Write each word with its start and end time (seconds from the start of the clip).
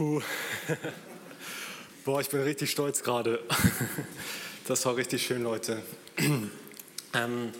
Puh. 0.00 0.22
Boah, 2.06 2.22
ich 2.22 2.30
bin 2.30 2.40
richtig 2.40 2.70
stolz 2.70 3.02
gerade. 3.02 3.38
Das 4.66 4.86
war 4.86 4.96
richtig 4.96 5.26
schön, 5.26 5.42
Leute. 5.42 5.82
Ähm, 7.12 7.52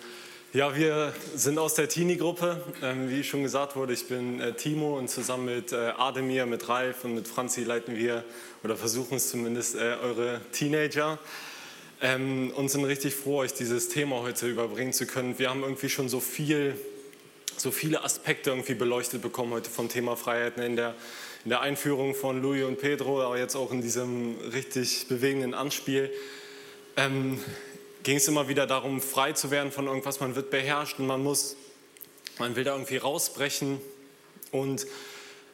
ja, 0.54 0.74
wir 0.74 1.12
sind 1.34 1.58
aus 1.58 1.74
der 1.74 1.88
Teenie-Gruppe. 1.88 2.64
Ähm, 2.82 3.10
wie 3.10 3.22
schon 3.24 3.42
gesagt 3.42 3.76
wurde, 3.76 3.92
ich 3.92 4.08
bin 4.08 4.40
äh, 4.40 4.54
Timo 4.54 4.96
und 4.96 5.10
zusammen 5.10 5.46
mit 5.46 5.72
äh, 5.72 5.92
Ademir, 5.98 6.46
mit 6.46 6.66
Ralf 6.68 7.04
und 7.04 7.14
mit 7.14 7.28
Franzi 7.28 7.64
leiten 7.64 7.96
wir 7.96 8.24
oder 8.62 8.76
versuchen 8.76 9.16
es 9.16 9.28
zumindest 9.28 9.74
äh, 9.74 9.96
eure 10.02 10.40
Teenager. 10.52 11.18
Ähm, 12.00 12.52
und 12.54 12.70
sind 12.70 12.84
richtig 12.84 13.16
froh, 13.16 13.38
euch 13.38 13.52
dieses 13.52 13.90
Thema 13.90 14.22
heute 14.22 14.46
überbringen 14.46 14.94
zu 14.94 15.04
können. 15.04 15.38
Wir 15.38 15.50
haben 15.50 15.62
irgendwie 15.62 15.90
schon 15.90 16.08
so 16.08 16.20
viel, 16.20 16.74
so 17.58 17.70
viele 17.70 18.02
Aspekte 18.02 18.48
irgendwie 18.48 18.74
beleuchtet 18.74 19.20
bekommen 19.20 19.52
heute 19.52 19.68
vom 19.68 19.90
Thema 19.90 20.16
Freiheiten 20.16 20.62
in 20.62 20.76
der 20.76 20.94
in 21.44 21.50
der 21.50 21.60
Einführung 21.60 22.14
von 22.14 22.42
Louis 22.42 22.64
und 22.64 22.78
Pedro, 22.78 23.22
aber 23.22 23.38
jetzt 23.38 23.56
auch 23.56 23.72
in 23.72 23.80
diesem 23.80 24.36
richtig 24.52 25.08
bewegenden 25.08 25.54
Anspiel, 25.54 26.12
ähm, 26.96 27.42
ging 28.02 28.16
es 28.16 28.28
immer 28.28 28.48
wieder 28.48 28.66
darum, 28.66 29.00
frei 29.00 29.32
zu 29.32 29.50
werden 29.50 29.72
von 29.72 29.86
irgendwas. 29.86 30.20
Man 30.20 30.34
wird 30.36 30.50
beherrscht 30.50 30.98
und 30.98 31.06
man 31.06 31.22
muss, 31.22 31.56
man 32.38 32.56
will 32.56 32.64
da 32.64 32.72
irgendwie 32.72 32.98
rausbrechen. 32.98 33.80
Und 34.52 34.86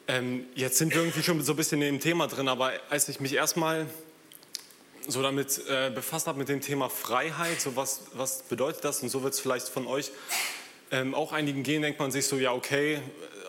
ähm, 0.08 0.46
jetzt 0.54 0.78
sind 0.78 0.92
wir 0.92 1.02
irgendwie 1.02 1.22
schon 1.22 1.40
so 1.42 1.52
ein 1.52 1.56
bisschen 1.56 1.80
in 1.82 1.94
dem 1.94 2.00
Thema 2.00 2.26
drin, 2.26 2.48
aber 2.48 2.72
als 2.90 3.08
ich 3.08 3.20
mich 3.20 3.34
erstmal 3.34 3.86
so 5.08 5.22
damit 5.22 5.60
äh, 5.68 5.90
befasst 5.90 6.26
habe 6.26 6.38
mit 6.38 6.48
dem 6.48 6.60
Thema 6.60 6.88
Freiheit, 6.88 7.60
so 7.60 7.76
was, 7.76 8.02
was 8.14 8.42
bedeutet 8.42 8.84
das 8.84 9.02
und 9.02 9.08
so 9.08 9.22
wird 9.22 9.34
es 9.34 9.40
vielleicht 9.40 9.68
von 9.68 9.86
euch 9.86 10.10
ähm, 10.90 11.14
auch 11.14 11.32
einigen 11.32 11.62
gehen, 11.62 11.82
denkt 11.82 11.98
man 11.98 12.10
sich 12.10 12.26
so, 12.26 12.36
ja 12.36 12.52
okay, 12.52 13.00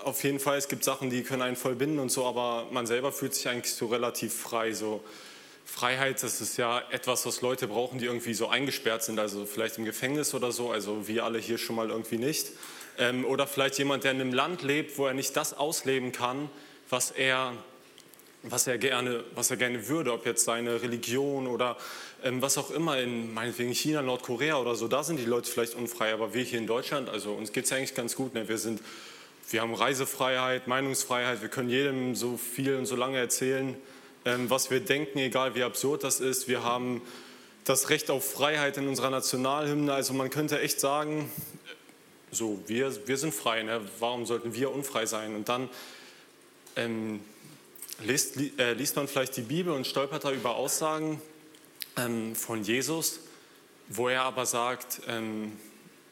auf 0.03 0.23
jeden 0.23 0.39
Fall, 0.39 0.57
es 0.57 0.67
gibt 0.67 0.83
Sachen, 0.83 1.09
die 1.09 1.23
können 1.23 1.41
einen 1.41 1.55
voll 1.55 1.75
binden 1.75 1.99
und 1.99 2.09
so, 2.09 2.25
aber 2.25 2.67
man 2.71 2.87
selber 2.87 3.11
fühlt 3.11 3.35
sich 3.35 3.47
eigentlich 3.49 3.73
so 3.73 3.87
relativ 3.87 4.33
frei. 4.33 4.73
So 4.73 5.03
Freiheit, 5.65 6.23
das 6.23 6.39
ist 6.39 6.57
ja 6.57 6.81
etwas, 6.91 7.25
was 7.25 7.41
Leute 7.41 7.67
brauchen, 7.67 7.99
die 7.99 8.05
irgendwie 8.05 8.33
so 8.33 8.47
eingesperrt 8.47 9.03
sind, 9.03 9.19
also 9.19 9.45
vielleicht 9.45 9.77
im 9.77 9.85
Gefängnis 9.85 10.33
oder 10.33 10.51
so, 10.53 10.71
also 10.71 11.07
wir 11.07 11.25
alle 11.25 11.39
hier 11.39 11.57
schon 11.57 11.75
mal 11.75 11.89
irgendwie 11.89 12.17
nicht. 12.17 12.51
Ähm, 12.97 13.25
oder 13.25 13.45
vielleicht 13.45 13.77
jemand, 13.77 14.05
der 14.05 14.11
in 14.11 14.21
einem 14.21 14.33
Land 14.33 14.63
lebt, 14.63 14.97
wo 14.97 15.05
er 15.05 15.13
nicht 15.13 15.35
das 15.35 15.53
ausleben 15.53 16.13
kann, 16.13 16.49
was 16.89 17.11
er, 17.11 17.53
was 18.49 18.67
er, 18.67 18.77
gerne, 18.77 19.23
was 19.35 19.51
er 19.51 19.57
gerne 19.57 19.87
würde, 19.87 20.13
ob 20.13 20.25
jetzt 20.25 20.45
seine 20.45 20.81
Religion 20.81 21.47
oder 21.47 21.77
ähm, 22.23 22.41
was 22.41 22.57
auch 22.57 22.71
immer 22.71 22.99
in 22.99 23.33
meinetwegen 23.33 23.73
China, 23.73 24.01
Nordkorea 24.01 24.57
oder 24.57 24.75
so, 24.75 24.87
da 24.87 25.03
sind 25.03 25.19
die 25.19 25.25
Leute 25.25 25.49
vielleicht 25.49 25.75
unfrei, 25.75 26.13
aber 26.13 26.33
wir 26.33 26.43
hier 26.43 26.59
in 26.59 26.67
Deutschland, 26.67 27.09
also 27.09 27.33
uns 27.33 27.51
geht 27.51 27.65
es 27.65 27.71
eigentlich 27.71 27.95
ganz 27.95 28.15
gut. 28.15 28.33
Ne? 28.33 28.47
Wir 28.47 28.57
sind 28.57 28.81
wir 29.49 29.61
haben 29.61 29.73
Reisefreiheit, 29.73 30.67
Meinungsfreiheit, 30.67 31.41
wir 31.41 31.47
können 31.47 31.69
jedem 31.69 32.15
so 32.15 32.35
viel 32.35 32.75
und 32.75 32.85
so 32.85 32.97
lange 32.97 33.17
erzählen, 33.17 33.77
ähm, 34.25 34.49
was 34.49 34.69
wir 34.69 34.81
denken, 34.81 35.19
egal 35.19 35.55
wie 35.55 35.63
absurd 35.63 36.03
das 36.03 36.19
ist. 36.19 36.49
Wir 36.49 36.63
haben 36.63 37.01
das 37.63 37.89
Recht 37.89 38.11
auf 38.11 38.29
Freiheit 38.29 38.75
in 38.75 38.89
unserer 38.89 39.09
Nationalhymne. 39.09 39.93
Also 39.93 40.13
man 40.13 40.29
könnte 40.29 40.59
echt 40.59 40.81
sagen, 40.81 41.31
so, 42.29 42.59
wir, 42.67 43.07
wir 43.07 43.15
sind 43.15 43.33
frei, 43.33 43.63
ne? 43.63 43.79
warum 43.99 44.25
sollten 44.25 44.53
wir 44.53 44.69
unfrei 44.69 45.05
sein? 45.05 45.33
Und 45.33 45.47
dann 45.47 45.69
ähm, 46.75 47.21
liest, 48.03 48.37
äh, 48.59 48.73
liest, 48.73 48.95
man 48.95 49.07
vielleicht 49.07 49.37
die 49.37 49.41
Bibel 49.41 49.73
und 49.73 49.87
stolpert 49.87 50.25
da 50.25 50.31
über 50.31 50.55
Aussagen 50.55 51.21
ähm, 51.97 52.35
von 52.35 52.63
Jesus, 52.63 53.19
wo 53.87 54.09
er 54.09 54.23
aber 54.23 54.45
sagt, 54.45 55.01
ähm, 55.07 55.53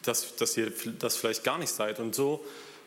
dass, 0.03 0.35
dass 0.35 0.55
ihr 0.57 0.71
das 0.99 1.15
vielleicht 1.15 1.43
gar 1.43 1.57
nicht 1.57 1.71
seid. 1.71 1.99
Und 1.99 2.15
so 2.15 2.45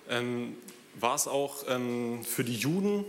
ähm, 0.08 0.56
war 0.94 1.14
es 1.14 1.26
auch 1.26 1.64
ähm, 1.68 2.24
für 2.24 2.44
die 2.44 2.56
Juden 2.56 3.04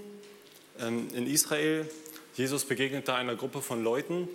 ähm, 0.80 1.08
in 1.14 1.28
Israel. 1.28 1.90
Jesus 2.36 2.66
begegnete 2.66 3.14
einer 3.14 3.36
Gruppe 3.36 3.62
von 3.62 3.84
Leuten 3.84 4.28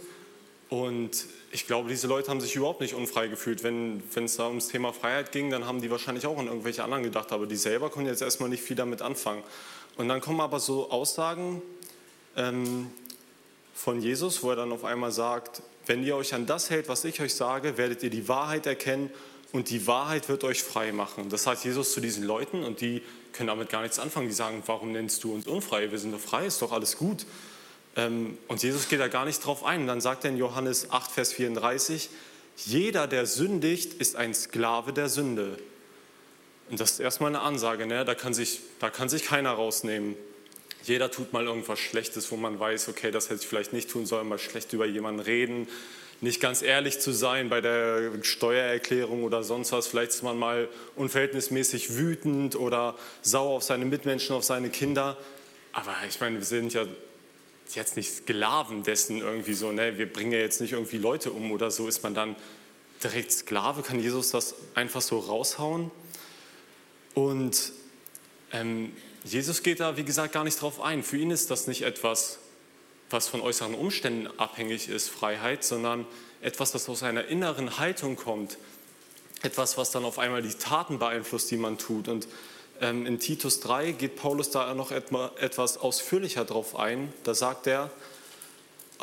und 0.68 1.26
ich 1.52 1.66
glaube, 1.66 1.88
diese 1.88 2.08
Leute 2.08 2.30
haben 2.30 2.40
sich 2.40 2.56
überhaupt 2.56 2.80
nicht 2.80 2.94
unfrei 2.94 3.28
gefühlt. 3.28 3.62
Wenn 3.62 4.02
es 4.16 4.36
da 4.36 4.48
ums 4.48 4.68
Thema 4.68 4.92
Freiheit 4.92 5.30
ging, 5.30 5.50
dann 5.50 5.66
haben 5.66 5.80
die 5.80 5.90
wahrscheinlich 5.90 6.26
auch 6.26 6.36
an 6.36 6.48
irgendwelche 6.48 6.82
anderen 6.82 7.04
gedacht, 7.04 7.30
aber 7.32 7.46
die 7.46 7.56
selber 7.56 7.90
konnten 7.90 8.08
jetzt 8.08 8.22
erstmal 8.22 8.48
nicht 8.48 8.62
viel 8.62 8.74
damit 8.74 9.00
anfangen. 9.00 9.44
Und 9.96 10.08
dann 10.08 10.20
kommen 10.20 10.40
aber 10.40 10.60
so 10.60 10.90
Aussagen 10.90 11.62
ähm, 12.36 12.90
von 13.74 14.00
Jesus, 14.00 14.42
wo 14.42 14.50
er 14.50 14.56
dann 14.56 14.72
auf 14.72 14.84
einmal 14.84 15.12
sagt, 15.12 15.62
wenn 15.86 16.02
ihr 16.02 16.16
euch 16.16 16.34
an 16.34 16.46
das 16.46 16.70
hält, 16.70 16.88
was 16.88 17.04
ich 17.04 17.20
euch 17.20 17.34
sage, 17.34 17.76
werdet 17.76 18.02
ihr 18.02 18.10
die 18.10 18.28
Wahrheit 18.28 18.66
erkennen 18.66 19.10
und 19.52 19.70
die 19.70 19.86
Wahrheit 19.86 20.28
wird 20.28 20.42
euch 20.42 20.62
frei 20.62 20.92
machen. 20.92 21.28
Das 21.28 21.44
sagt 21.44 21.64
Jesus 21.64 21.92
zu 21.92 22.00
diesen 22.00 22.24
Leuten 22.24 22.64
und 22.64 22.80
die 22.80 23.02
können 23.32 23.48
damit 23.48 23.68
gar 23.68 23.82
nichts 23.82 23.98
anfangen. 23.98 24.28
Die 24.28 24.34
sagen, 24.34 24.62
warum 24.66 24.92
nennst 24.92 25.22
du 25.22 25.32
uns 25.32 25.46
unfrei? 25.46 25.90
Wir 25.90 25.98
sind 25.98 26.12
doch 26.12 26.20
frei, 26.20 26.46
ist 26.46 26.62
doch 26.62 26.72
alles 26.72 26.96
gut. 26.96 27.26
Ähm, 27.96 28.38
und 28.48 28.62
Jesus 28.62 28.88
geht 28.88 29.00
da 29.00 29.08
gar 29.08 29.24
nicht 29.24 29.44
drauf 29.44 29.64
ein. 29.64 29.82
Und 29.82 29.86
dann 29.86 30.00
sagt 30.00 30.24
er 30.24 30.30
in 30.30 30.38
Johannes 30.38 30.90
8, 30.90 31.10
Vers 31.10 31.32
34, 31.34 32.08
jeder, 32.56 33.06
der 33.06 33.26
sündigt, 33.26 33.94
ist 33.94 34.16
ein 34.16 34.34
Sklave 34.34 34.92
der 34.92 35.08
Sünde. 35.08 35.58
Und 36.70 36.80
das 36.80 36.92
ist 36.92 37.00
erstmal 37.00 37.30
eine 37.30 37.40
Ansage, 37.40 37.86
ne? 37.86 38.04
da, 38.04 38.14
kann 38.14 38.34
sich, 38.34 38.60
da 38.80 38.90
kann 38.90 39.08
sich 39.08 39.24
keiner 39.24 39.50
rausnehmen. 39.50 40.16
Jeder 40.84 41.10
tut 41.10 41.32
mal 41.32 41.44
irgendwas 41.44 41.78
Schlechtes, 41.78 42.30
wo 42.30 42.36
man 42.36 42.58
weiß, 42.58 42.88
okay, 42.88 43.10
das 43.10 43.30
hätte 43.30 43.40
ich 43.42 43.46
vielleicht 43.46 43.72
nicht 43.72 43.90
tun 43.90 44.06
sollen, 44.06 44.28
mal 44.28 44.38
schlecht 44.38 44.72
über 44.72 44.86
jemanden 44.86 45.20
reden, 45.20 45.68
nicht 46.20 46.40
ganz 46.40 46.62
ehrlich 46.62 47.00
zu 47.00 47.12
sein 47.12 47.48
bei 47.48 47.60
der 47.60 48.12
Steuererklärung 48.22 49.24
oder 49.24 49.42
sonst 49.42 49.72
was. 49.72 49.86
Vielleicht 49.86 50.12
ist 50.12 50.22
man 50.22 50.38
mal 50.38 50.68
unverhältnismäßig 50.96 51.96
wütend 51.96 52.56
oder 52.56 52.96
sauer 53.22 53.56
auf 53.56 53.62
seine 53.62 53.84
Mitmenschen, 53.84 54.34
auf 54.34 54.44
seine 54.44 54.70
Kinder. 54.70 55.18
Aber 55.72 55.94
ich 56.08 56.20
meine, 56.20 56.38
wir 56.38 56.44
sind 56.44 56.72
ja 56.72 56.86
jetzt 57.74 57.96
nicht 57.96 58.10
Sklaven 58.14 58.82
dessen 58.82 59.18
irgendwie 59.18 59.54
so. 59.54 59.72
Ne? 59.72 59.98
Wir 59.98 60.10
bringen 60.10 60.32
ja 60.32 60.38
jetzt 60.38 60.60
nicht 60.60 60.72
irgendwie 60.72 60.98
Leute 60.98 61.30
um 61.30 61.50
oder 61.52 61.70
so. 61.70 61.88
Ist 61.88 62.02
man 62.02 62.14
dann 62.14 62.36
direkt 63.02 63.32
Sklave? 63.32 63.82
Kann 63.82 64.00
Jesus 64.00 64.30
das 64.30 64.54
einfach 64.74 65.00
so 65.00 65.18
raushauen? 65.18 65.90
Und 67.14 67.72
ähm, 68.52 68.92
Jesus 69.24 69.62
geht 69.62 69.80
da, 69.80 69.96
wie 69.96 70.04
gesagt, 70.04 70.32
gar 70.32 70.44
nicht 70.44 70.60
drauf 70.60 70.80
ein. 70.80 71.02
Für 71.02 71.16
ihn 71.16 71.30
ist 71.30 71.50
das 71.50 71.66
nicht 71.66 71.82
etwas, 71.82 72.38
was 73.10 73.28
von 73.28 73.40
äußeren 73.40 73.74
Umständen 73.74 74.28
abhängig 74.38 74.88
ist, 74.88 75.08
Freiheit, 75.08 75.64
sondern 75.64 76.06
etwas, 76.40 76.72
das 76.72 76.88
aus 76.88 77.02
einer 77.02 77.26
inneren 77.26 77.78
Haltung 77.78 78.16
kommt. 78.16 78.58
Etwas, 79.42 79.78
was 79.78 79.90
dann 79.90 80.04
auf 80.04 80.18
einmal 80.18 80.42
die 80.42 80.54
Taten 80.54 80.98
beeinflusst, 80.98 81.50
die 81.50 81.56
man 81.56 81.78
tut. 81.78 82.08
Und 82.08 82.28
ähm, 82.80 83.06
in 83.06 83.18
Titus 83.18 83.60
3 83.60 83.92
geht 83.92 84.16
Paulus 84.16 84.50
da 84.50 84.74
noch 84.74 84.90
etwas 84.90 85.78
ausführlicher 85.78 86.44
drauf 86.44 86.76
ein. 86.76 87.12
Da 87.22 87.34
sagt 87.34 87.66
er, 87.66 87.90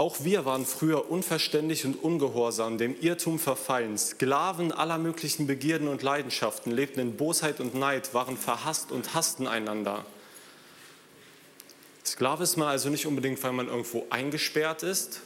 auch 0.01 0.23
wir 0.23 0.45
waren 0.45 0.65
früher 0.65 1.11
unverständlich 1.11 1.85
und 1.85 1.93
ungehorsam, 1.93 2.79
dem 2.79 2.99
Irrtum 2.99 3.37
verfallen, 3.37 3.99
Sklaven 3.99 4.71
aller 4.71 4.97
möglichen 4.97 5.45
Begierden 5.45 5.87
und 5.87 6.01
Leidenschaften, 6.01 6.71
lebten 6.71 6.99
in 6.99 7.17
Bosheit 7.17 7.59
und 7.59 7.75
Neid, 7.75 8.15
waren 8.15 8.35
verhasst 8.35 8.91
und 8.91 9.13
hassten 9.13 9.45
einander. 9.45 10.03
Sklave 12.03 12.41
ist 12.41 12.57
man 12.57 12.67
also 12.67 12.89
nicht 12.89 13.05
unbedingt, 13.05 13.43
weil 13.43 13.51
man 13.51 13.67
irgendwo 13.67 14.07
eingesperrt 14.09 14.81
ist 14.81 15.21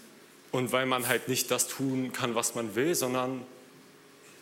und 0.52 0.74
weil 0.74 0.86
man 0.86 1.08
halt 1.08 1.30
nicht 1.30 1.50
das 1.52 1.70
tun 1.70 2.12
kann, 2.12 2.36
was 2.36 2.54
man 2.54 2.76
will, 2.76 2.96
sondern 2.96 3.44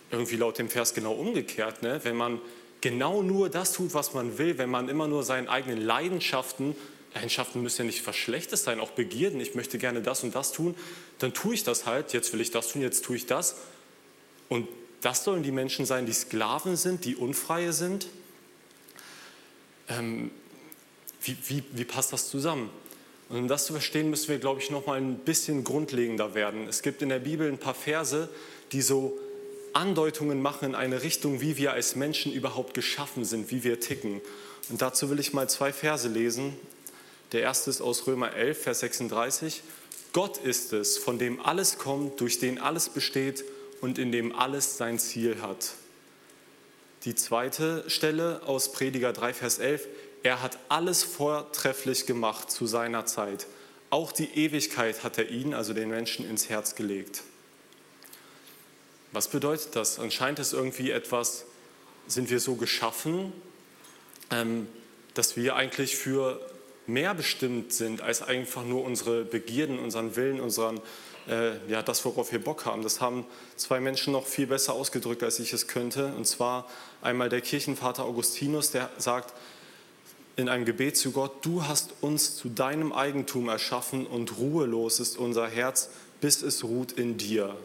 irgendwie 0.09 0.37
laut 0.37 0.57
dem 0.57 0.67
Vers 0.67 0.95
genau 0.95 1.13
umgekehrt. 1.13 1.83
Ne? 1.83 1.99
Wenn 2.01 2.15
man 2.15 2.41
genau 2.81 3.21
nur 3.21 3.49
das 3.49 3.71
tut, 3.71 3.93
was 3.93 4.15
man 4.15 4.39
will, 4.39 4.57
wenn 4.57 4.71
man 4.71 4.89
immer 4.89 5.07
nur 5.07 5.21
seinen 5.21 5.47
eigenen 5.47 5.79
Leidenschaften, 5.79 6.75
Leidenschaften 7.15 7.61
müssen 7.61 7.83
ja 7.83 7.85
nicht 7.85 8.05
was 8.07 8.15
Schlechtes 8.15 8.63
sein, 8.63 8.79
auch 8.79 8.91
Begierden, 8.91 9.39
ich 9.39 9.55
möchte 9.55 9.77
gerne 9.77 10.01
das 10.01 10.23
und 10.23 10.33
das 10.35 10.51
tun, 10.51 10.75
dann 11.19 11.33
tue 11.33 11.53
ich 11.53 11.63
das 11.63 11.85
halt, 11.85 12.13
jetzt 12.13 12.33
will 12.33 12.41
ich 12.41 12.51
das 12.51 12.69
tun, 12.69 12.81
jetzt 12.81 13.05
tue 13.05 13.15
ich 13.15 13.25
das. 13.25 13.57
Und 14.49 14.67
das 15.01 15.23
sollen 15.23 15.43
die 15.43 15.51
Menschen 15.51 15.85
sein, 15.85 16.05
die 16.05 16.13
Sklaven 16.13 16.75
sind, 16.75 17.05
die 17.05 17.15
Unfreie 17.15 17.73
sind. 17.73 18.07
Ähm, 19.89 20.31
wie, 21.21 21.37
wie, 21.47 21.63
wie 21.71 21.85
passt 21.85 22.13
das 22.13 22.29
zusammen? 22.29 22.69
Und 23.29 23.37
um 23.37 23.47
das 23.47 23.65
zu 23.65 23.73
verstehen, 23.73 24.09
müssen 24.09 24.29
wir, 24.29 24.39
glaube 24.39 24.61
ich, 24.61 24.69
noch 24.69 24.85
mal 24.85 24.97
ein 24.97 25.17
bisschen 25.17 25.63
grundlegender 25.63 26.35
werden. 26.35 26.67
Es 26.67 26.81
gibt 26.81 27.01
in 27.01 27.09
der 27.09 27.19
Bibel 27.19 27.47
ein 27.47 27.57
paar 27.57 27.73
Verse, 27.73 28.29
die 28.71 28.81
so 28.81 29.17
Andeutungen 29.73 30.41
machen 30.41 30.69
in 30.69 30.75
eine 30.75 31.03
Richtung, 31.03 31.41
wie 31.41 31.57
wir 31.57 31.73
als 31.73 31.95
Menschen 31.95 32.31
überhaupt 32.31 32.73
geschaffen 32.73 33.25
sind, 33.25 33.51
wie 33.51 33.63
wir 33.63 33.79
ticken. 33.79 34.21
Und 34.69 34.81
dazu 34.81 35.09
will 35.09 35.19
ich 35.19 35.33
mal 35.33 35.49
zwei 35.49 35.73
Verse 35.73 36.07
lesen. 36.07 36.55
Der 37.33 37.41
erste 37.41 37.71
ist 37.71 37.81
aus 37.81 38.05
Römer 38.05 38.33
11, 38.33 38.61
Vers 38.61 38.81
36. 38.81 39.63
Gott 40.13 40.37
ist 40.37 40.71
es, 40.71 40.99
von 40.99 41.17
dem 41.17 41.41
alles 41.41 41.79
kommt, 41.79 42.21
durch 42.21 42.37
den 42.37 42.59
alles 42.59 42.89
besteht 42.89 43.43
und 43.81 43.97
in 43.97 44.11
dem 44.11 44.35
alles 44.35 44.77
sein 44.77 44.99
Ziel 44.99 45.41
hat. 45.41 45.71
Die 47.05 47.15
zweite 47.15 47.83
Stelle 47.89 48.43
aus 48.45 48.71
Prediger 48.71 49.13
3, 49.13 49.33
Vers 49.33 49.57
11. 49.57 49.87
Er 50.21 50.43
hat 50.43 50.59
alles 50.69 51.03
vortrefflich 51.03 52.05
gemacht 52.05 52.51
zu 52.51 52.67
seiner 52.67 53.07
Zeit. 53.07 53.47
Auch 53.89 54.11
die 54.11 54.29
Ewigkeit 54.35 55.03
hat 55.03 55.17
er 55.17 55.29
ihn, 55.29 55.55
also 55.55 55.73
den 55.73 55.89
Menschen, 55.89 56.29
ins 56.29 56.49
Herz 56.49 56.75
gelegt. 56.75 57.23
Was 59.11 59.27
bedeutet 59.27 59.75
das? 59.75 59.97
Anscheinend 59.97 60.37
ist 60.37 60.53
irgendwie 60.53 60.91
etwas, 60.91 61.45
sind 62.07 62.29
wir 62.29 62.39
so 62.39 62.55
geschaffen, 62.55 63.33
ähm, 64.29 64.67
dass 65.15 65.35
wir 65.35 65.55
eigentlich 65.55 65.95
für 65.95 66.39
mehr 66.87 67.13
bestimmt 67.13 67.73
sind 67.73 68.01
als 68.01 68.21
einfach 68.21 68.63
nur 68.63 68.83
unsere 68.83 69.23
Begierden, 69.23 69.79
unseren 69.79 70.15
Willen, 70.15 70.39
unseren, 70.39 70.79
äh, 71.27 71.51
ja, 71.69 71.81
das, 71.81 72.03
worauf 72.05 72.31
wir 72.31 72.43
Bock 72.43 72.65
haben. 72.65 72.83
Das 72.83 73.01
haben 73.01 73.25
zwei 73.55 73.79
Menschen 73.79 74.13
noch 74.13 74.25
viel 74.25 74.47
besser 74.47 74.73
ausgedrückt, 74.73 75.23
als 75.23 75.39
ich 75.39 75.53
es 75.53 75.67
könnte. 75.67 76.13
Und 76.15 76.25
zwar 76.25 76.67
einmal 77.01 77.29
der 77.29 77.41
Kirchenvater 77.41 78.03
Augustinus, 78.03 78.71
der 78.71 78.89
sagt 78.97 79.33
in 80.35 80.49
einem 80.49 80.65
Gebet 80.65 80.97
zu 80.97 81.11
Gott, 81.11 81.45
du 81.45 81.67
hast 81.67 81.93
uns 82.01 82.35
zu 82.35 82.49
deinem 82.49 82.91
Eigentum 82.91 83.49
erschaffen 83.49 84.07
und 84.07 84.37
ruhelos 84.37 84.99
ist 84.99 85.17
unser 85.17 85.47
Herz, 85.47 85.89
bis 86.21 86.41
es 86.41 86.63
ruht 86.63 86.91
in 86.93 87.17
dir. 87.17 87.55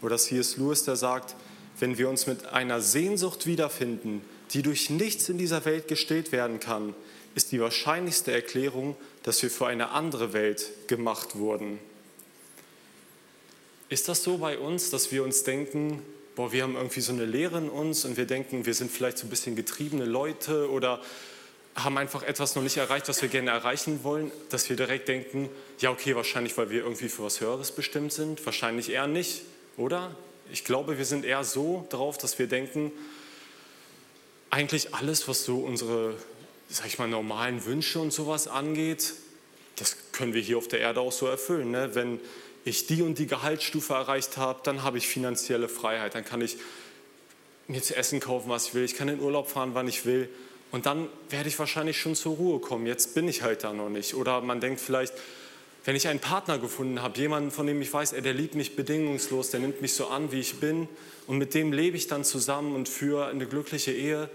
Oder 0.00 0.16
C.S. 0.16 0.56
Lewis, 0.56 0.84
der 0.84 0.96
sagt, 0.96 1.34
wenn 1.80 1.98
wir 1.98 2.08
uns 2.08 2.26
mit 2.26 2.46
einer 2.46 2.80
Sehnsucht 2.80 3.46
wiederfinden, 3.46 4.22
die 4.52 4.62
durch 4.62 4.90
nichts 4.90 5.28
in 5.28 5.38
dieser 5.38 5.64
Welt 5.64 5.88
gestillt 5.88 6.32
werden 6.32 6.60
kann, 6.60 6.94
ist 7.34 7.52
die 7.52 7.60
wahrscheinlichste 7.60 8.32
Erklärung, 8.32 8.96
dass 9.22 9.42
wir 9.42 9.50
für 9.50 9.66
eine 9.66 9.90
andere 9.90 10.32
Welt 10.32 10.88
gemacht 10.88 11.36
wurden. 11.36 11.78
Ist 13.88 14.08
das 14.08 14.22
so 14.22 14.38
bei 14.38 14.58
uns, 14.58 14.90
dass 14.90 15.12
wir 15.12 15.24
uns 15.24 15.44
denken, 15.44 16.02
boah, 16.34 16.52
wir 16.52 16.62
haben 16.62 16.76
irgendwie 16.76 17.00
so 17.00 17.12
eine 17.12 17.24
Lehre 17.24 17.58
in 17.58 17.68
uns 17.68 18.04
und 18.04 18.16
wir 18.16 18.26
denken, 18.26 18.66
wir 18.66 18.74
sind 18.74 18.90
vielleicht 18.90 19.18
so 19.18 19.26
ein 19.26 19.30
bisschen 19.30 19.56
getriebene 19.56 20.04
Leute 20.04 20.70
oder 20.70 21.00
haben 21.74 21.96
einfach 21.96 22.22
etwas 22.22 22.54
noch 22.54 22.62
nicht 22.62 22.76
erreicht, 22.76 23.08
was 23.08 23.22
wir 23.22 23.28
gerne 23.28 23.50
erreichen 23.50 24.00
wollen, 24.02 24.30
dass 24.50 24.68
wir 24.68 24.76
direkt 24.76 25.08
denken, 25.08 25.48
ja 25.80 25.90
okay, 25.90 26.14
wahrscheinlich, 26.16 26.56
weil 26.56 26.70
wir 26.70 26.82
irgendwie 26.82 27.08
für 27.08 27.24
was 27.24 27.40
Höheres 27.40 27.72
bestimmt 27.72 28.12
sind, 28.12 28.44
wahrscheinlich 28.44 28.90
eher 28.90 29.06
nicht, 29.06 29.42
oder? 29.76 30.14
Ich 30.52 30.64
glaube, 30.64 30.98
wir 30.98 31.04
sind 31.04 31.24
eher 31.24 31.44
so 31.44 31.86
drauf, 31.90 32.18
dass 32.18 32.38
wir 32.38 32.46
denken, 32.46 32.92
eigentlich 34.50 34.94
alles, 34.94 35.28
was 35.28 35.44
so 35.44 35.58
unsere, 35.58 36.14
sag 36.68 36.86
ich 36.86 36.98
mal, 36.98 37.08
normalen 37.08 37.64
Wünsche 37.64 37.98
und 37.98 38.12
sowas 38.12 38.48
angeht, 38.48 39.14
das 39.76 39.96
können 40.12 40.34
wir 40.34 40.42
hier 40.42 40.58
auf 40.58 40.68
der 40.68 40.80
Erde 40.80 41.00
auch 41.00 41.12
so 41.12 41.26
erfüllen. 41.26 41.70
Ne? 41.70 41.94
Wenn 41.94 42.20
ich 42.64 42.86
die 42.86 43.02
und 43.02 43.18
die 43.18 43.26
Gehaltsstufe 43.26 43.94
erreicht 43.94 44.36
habe, 44.36 44.60
dann 44.64 44.82
habe 44.82 44.98
ich 44.98 45.08
finanzielle 45.08 45.68
Freiheit, 45.68 46.14
dann 46.14 46.24
kann 46.24 46.40
ich 46.40 46.56
mir 47.68 47.82
zu 47.82 47.96
essen 47.96 48.20
kaufen, 48.20 48.48
was 48.48 48.68
ich 48.68 48.74
will, 48.74 48.84
ich 48.84 48.94
kann 48.94 49.08
in 49.08 49.20
Urlaub 49.20 49.48
fahren, 49.48 49.70
wann 49.74 49.88
ich 49.88 50.04
will. 50.04 50.28
Und 50.70 50.86
dann 50.86 51.08
werde 51.30 51.48
ich 51.48 51.58
wahrscheinlich 51.58 51.98
schon 51.98 52.14
zur 52.14 52.36
Ruhe 52.36 52.58
kommen. 52.58 52.86
Jetzt 52.86 53.14
bin 53.14 53.26
ich 53.28 53.42
halt 53.42 53.64
da 53.64 53.72
noch 53.72 53.88
nicht. 53.88 54.14
Oder 54.14 54.42
man 54.42 54.60
denkt 54.60 54.80
vielleicht, 54.80 55.14
wenn 55.84 55.96
ich 55.96 56.08
einen 56.08 56.20
Partner 56.20 56.58
gefunden 56.58 57.00
habe, 57.00 57.18
jemanden, 57.18 57.50
von 57.50 57.66
dem 57.66 57.80
ich 57.80 57.90
weiß, 57.90 58.12
ey, 58.12 58.20
der 58.20 58.34
liebt 58.34 58.54
mich 58.54 58.76
bedingungslos, 58.76 59.50
der 59.50 59.60
nimmt 59.60 59.80
mich 59.80 59.94
so 59.94 60.08
an, 60.08 60.32
wie 60.32 60.40
ich 60.40 60.60
bin, 60.60 60.88
und 61.26 61.38
mit 61.38 61.54
dem 61.54 61.72
lebe 61.72 61.96
ich 61.96 62.06
dann 62.06 62.24
zusammen 62.24 62.74
und 62.74 62.88
für 62.88 63.26
eine 63.26 63.46
glückliche 63.46 63.92
Ehe, 63.92 64.28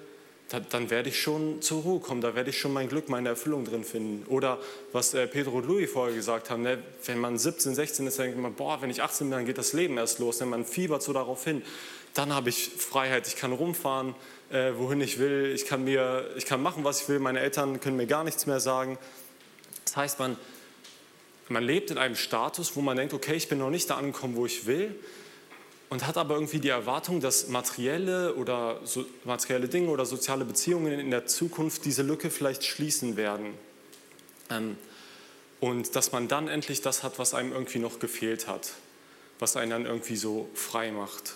dann 0.59 0.89
werde 0.89 1.09
ich 1.09 1.19
schon 1.19 1.61
zur 1.61 1.81
Ruhe 1.81 2.00
kommen, 2.00 2.21
da 2.21 2.35
werde 2.35 2.51
ich 2.51 2.59
schon 2.59 2.73
mein 2.73 2.88
Glück, 2.88 3.09
meine 3.09 3.29
Erfüllung 3.29 3.65
drin 3.65 3.83
finden. 3.83 4.25
Oder 4.27 4.59
was 4.91 5.13
äh, 5.13 5.27
Pedro 5.27 5.57
und 5.57 5.67
Louis 5.67 5.89
vorher 5.89 6.15
gesagt 6.15 6.50
haben, 6.50 6.61
ne, 6.61 6.77
wenn 7.05 7.19
man 7.19 7.38
17, 7.38 7.73
16 7.73 8.07
ist, 8.07 8.19
dann 8.19 8.27
denkt 8.27 8.39
man, 8.39 8.53
boah, 8.53 8.81
wenn 8.81 8.89
ich 8.89 9.01
18 9.01 9.27
bin, 9.27 9.38
dann 9.38 9.45
geht 9.45 9.57
das 9.57 9.73
Leben 9.73 9.97
erst 9.97 10.19
los, 10.19 10.39
ne, 10.39 10.45
man 10.45 10.65
fiebert 10.65 11.01
so 11.01 11.13
darauf 11.13 11.44
hin. 11.44 11.63
Dann 12.13 12.33
habe 12.33 12.50
ich 12.50 12.69
Freiheit, 12.69 13.27
ich 13.27 13.35
kann 13.35 13.51
rumfahren, 13.51 14.13
äh, 14.51 14.73
wohin 14.75 15.01
ich 15.01 15.17
will, 15.17 15.51
ich 15.55 15.65
kann, 15.65 15.83
mir, 15.83 16.29
ich 16.38 16.45
kann 16.45 16.61
machen, 16.61 16.83
was 16.83 17.01
ich 17.01 17.09
will, 17.09 17.19
meine 17.19 17.39
Eltern 17.39 17.79
können 17.79 17.97
mir 17.97 18.07
gar 18.07 18.23
nichts 18.23 18.45
mehr 18.45 18.59
sagen. 18.59 19.00
Das 19.85 19.95
heißt, 19.95 20.19
man, 20.19 20.38
man 21.50 21.63
lebt 21.63 21.89
in 21.89 21.97
einem 21.97 22.15
Status, 22.15 22.75
wo 22.75 22.81
man 22.81 22.97
denkt, 22.97 23.13
okay, 23.13 23.33
ich 23.33 23.50
bin 23.50 23.57
noch 23.57 23.71
nicht 23.71 23.89
da 23.89 23.95
angekommen, 23.95 24.35
wo 24.35 24.45
ich 24.45 24.67
will, 24.67 24.95
und 25.94 26.07
hat 26.07 26.18
aber 26.18 26.34
irgendwie 26.34 26.57
die 26.57 26.69
Erwartung, 26.69 27.22
dass 27.22 27.50
materielle 27.50 28.34
oder 28.34 28.80
so, 28.84 29.06
materielle 29.25 29.68
Dinge 29.68 29.90
oder 29.90 30.07
soziale 30.07 30.44
Beziehungen 30.44 31.00
in 31.00 31.12
der 31.12 31.28
Zukunft 31.28 31.86
diese 31.86 32.01
Lücke 32.01 32.31
vielleicht 32.31 32.63
schließen 32.63 33.16
werden. 33.16 33.54
Ähm, 34.50 34.75
und 35.60 35.95
dass 35.95 36.12
man 36.12 36.28
dann 36.28 36.48
endlich 36.48 36.81
das 36.81 37.04
hat, 37.04 37.19
was 37.19 37.36
einem 37.36 37.51
irgendwie 37.51 37.78
noch 37.78 38.00
gefehlt 38.00 38.48
hat, 38.48 38.72
was 39.38 39.56
einen 39.56 39.69
dann 39.69 39.86
irgendwie 39.86 40.16
so 40.16 40.50
frei 40.56 40.90
macht. 40.90 41.36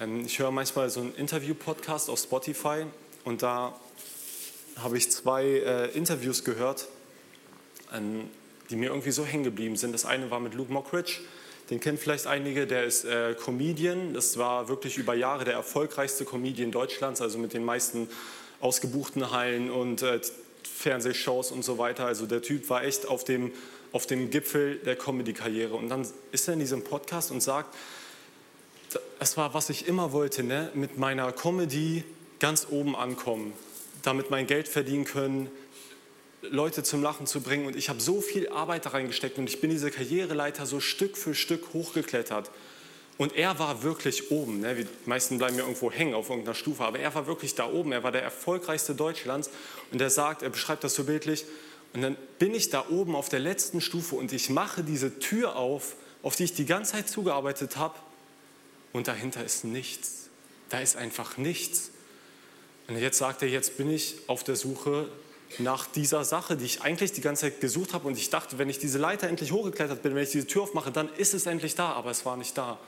Ähm, 0.00 0.24
ich 0.24 0.38
höre 0.38 0.52
manchmal 0.52 0.88
so 0.88 1.00
einen 1.00 1.14
Interview-Podcast 1.14 2.08
auf 2.08 2.18
Spotify 2.18 2.86
und 3.24 3.42
da 3.42 3.78
habe 4.76 4.96
ich 4.96 5.10
zwei 5.10 5.44
äh, 5.44 5.88
Interviews 5.90 6.44
gehört, 6.44 6.88
ähm, 7.92 8.30
die 8.70 8.76
mir 8.76 8.88
irgendwie 8.88 9.10
so 9.10 9.26
hängen 9.26 9.44
geblieben 9.44 9.76
sind. 9.76 9.92
Das 9.92 10.06
eine 10.06 10.30
war 10.30 10.40
mit 10.40 10.54
Luke 10.54 10.72
Mockridge 10.72 11.20
den 11.72 11.80
kennen 11.80 11.96
vielleicht 11.96 12.26
einige, 12.26 12.66
der 12.66 12.84
ist 12.84 13.06
äh, 13.06 13.34
Comedian. 13.34 14.12
Das 14.12 14.36
war 14.36 14.68
wirklich 14.68 14.98
über 14.98 15.14
Jahre 15.14 15.46
der 15.46 15.54
erfolgreichste 15.54 16.26
Comedian 16.26 16.70
Deutschlands, 16.70 17.22
also 17.22 17.38
mit 17.38 17.54
den 17.54 17.64
meisten 17.64 18.10
ausgebuchten 18.60 19.30
Hallen 19.30 19.70
und 19.70 20.02
äh, 20.02 20.20
Fernsehshows 20.64 21.50
und 21.50 21.64
so 21.64 21.78
weiter. 21.78 22.04
Also 22.04 22.26
der 22.26 22.42
Typ 22.42 22.68
war 22.68 22.84
echt 22.84 23.08
auf 23.08 23.24
dem, 23.24 23.52
auf 23.90 24.06
dem 24.06 24.28
Gipfel 24.28 24.76
der 24.84 24.96
Comedy-Karriere. 24.96 25.72
Und 25.74 25.88
dann 25.88 26.06
ist 26.30 26.46
er 26.46 26.52
in 26.52 26.60
diesem 26.60 26.84
Podcast 26.84 27.30
und 27.30 27.42
sagt, 27.42 27.74
es 29.18 29.38
war, 29.38 29.54
was 29.54 29.70
ich 29.70 29.88
immer 29.88 30.12
wollte, 30.12 30.42
ne? 30.42 30.68
mit 30.74 30.98
meiner 30.98 31.32
Comedy 31.32 32.04
ganz 32.38 32.66
oben 32.68 32.94
ankommen, 32.94 33.54
damit 34.02 34.28
mein 34.28 34.46
Geld 34.46 34.68
verdienen 34.68 35.06
können, 35.06 35.50
Leute 36.42 36.82
zum 36.82 37.02
Lachen 37.02 37.26
zu 37.26 37.40
bringen. 37.40 37.66
Und 37.66 37.76
ich 37.76 37.88
habe 37.88 38.00
so 38.00 38.20
viel 38.20 38.48
Arbeit 38.48 38.86
da 38.86 38.90
reingesteckt 38.90 39.38
und 39.38 39.48
ich 39.48 39.60
bin 39.60 39.70
diese 39.70 39.90
Karriereleiter 39.90 40.66
so 40.66 40.80
Stück 40.80 41.16
für 41.16 41.34
Stück 41.34 41.72
hochgeklettert. 41.72 42.50
Und 43.18 43.36
er 43.36 43.58
war 43.58 43.82
wirklich 43.82 44.30
oben. 44.30 44.60
Ne? 44.60 44.74
Die 44.74 44.86
meisten 45.06 45.38
bleiben 45.38 45.56
ja 45.56 45.62
irgendwo 45.62 45.92
hängen 45.92 46.14
auf 46.14 46.28
irgendeiner 46.30 46.54
Stufe, 46.54 46.84
aber 46.84 46.98
er 46.98 47.14
war 47.14 47.26
wirklich 47.26 47.54
da 47.54 47.70
oben. 47.70 47.92
Er 47.92 48.02
war 48.02 48.10
der 48.10 48.22
erfolgreichste 48.22 48.94
Deutschlands. 48.94 49.50
Und 49.92 50.00
er 50.00 50.10
sagt, 50.10 50.42
er 50.42 50.50
beschreibt 50.50 50.82
das 50.82 50.94
so 50.94 51.04
bildlich. 51.04 51.44
Und 51.92 52.02
dann 52.02 52.16
bin 52.38 52.54
ich 52.54 52.70
da 52.70 52.86
oben 52.88 53.14
auf 53.14 53.28
der 53.28 53.40
letzten 53.40 53.80
Stufe 53.80 54.14
und 54.14 54.32
ich 54.32 54.48
mache 54.48 54.82
diese 54.82 55.18
Tür 55.18 55.56
auf, 55.56 55.94
auf 56.22 56.36
die 56.36 56.44
ich 56.44 56.54
die 56.54 56.64
ganze 56.64 56.92
Zeit 56.92 57.08
zugearbeitet 57.08 57.76
habe. 57.76 57.94
Und 58.92 59.08
dahinter 59.08 59.44
ist 59.44 59.64
nichts. 59.64 60.28
Da 60.70 60.80
ist 60.80 60.96
einfach 60.96 61.36
nichts. 61.36 61.90
Und 62.88 62.96
jetzt 62.96 63.18
sagt 63.18 63.42
er, 63.42 63.48
jetzt 63.48 63.76
bin 63.76 63.90
ich 63.90 64.16
auf 64.26 64.42
der 64.42 64.56
Suche 64.56 65.08
nach 65.58 65.86
dieser 65.86 66.24
Sache, 66.24 66.56
die 66.56 66.64
ich 66.64 66.82
eigentlich 66.82 67.12
die 67.12 67.20
ganze 67.20 67.42
Zeit 67.42 67.60
gesucht 67.60 67.94
habe 67.94 68.08
und 68.08 68.16
ich 68.16 68.30
dachte, 68.30 68.58
wenn 68.58 68.68
ich 68.68 68.78
diese 68.78 68.98
Leiter 68.98 69.28
endlich 69.28 69.52
hochgeklettert 69.52 70.02
bin, 70.02 70.14
wenn 70.14 70.22
ich 70.22 70.30
diese 70.30 70.46
Tür 70.46 70.62
aufmache, 70.62 70.90
dann 70.90 71.08
ist 71.14 71.34
es 71.34 71.46
endlich 71.46 71.74
da, 71.74 71.92
aber 71.92 72.10
es 72.10 72.24
war 72.24 72.36
nicht 72.36 72.56
da. 72.56 72.78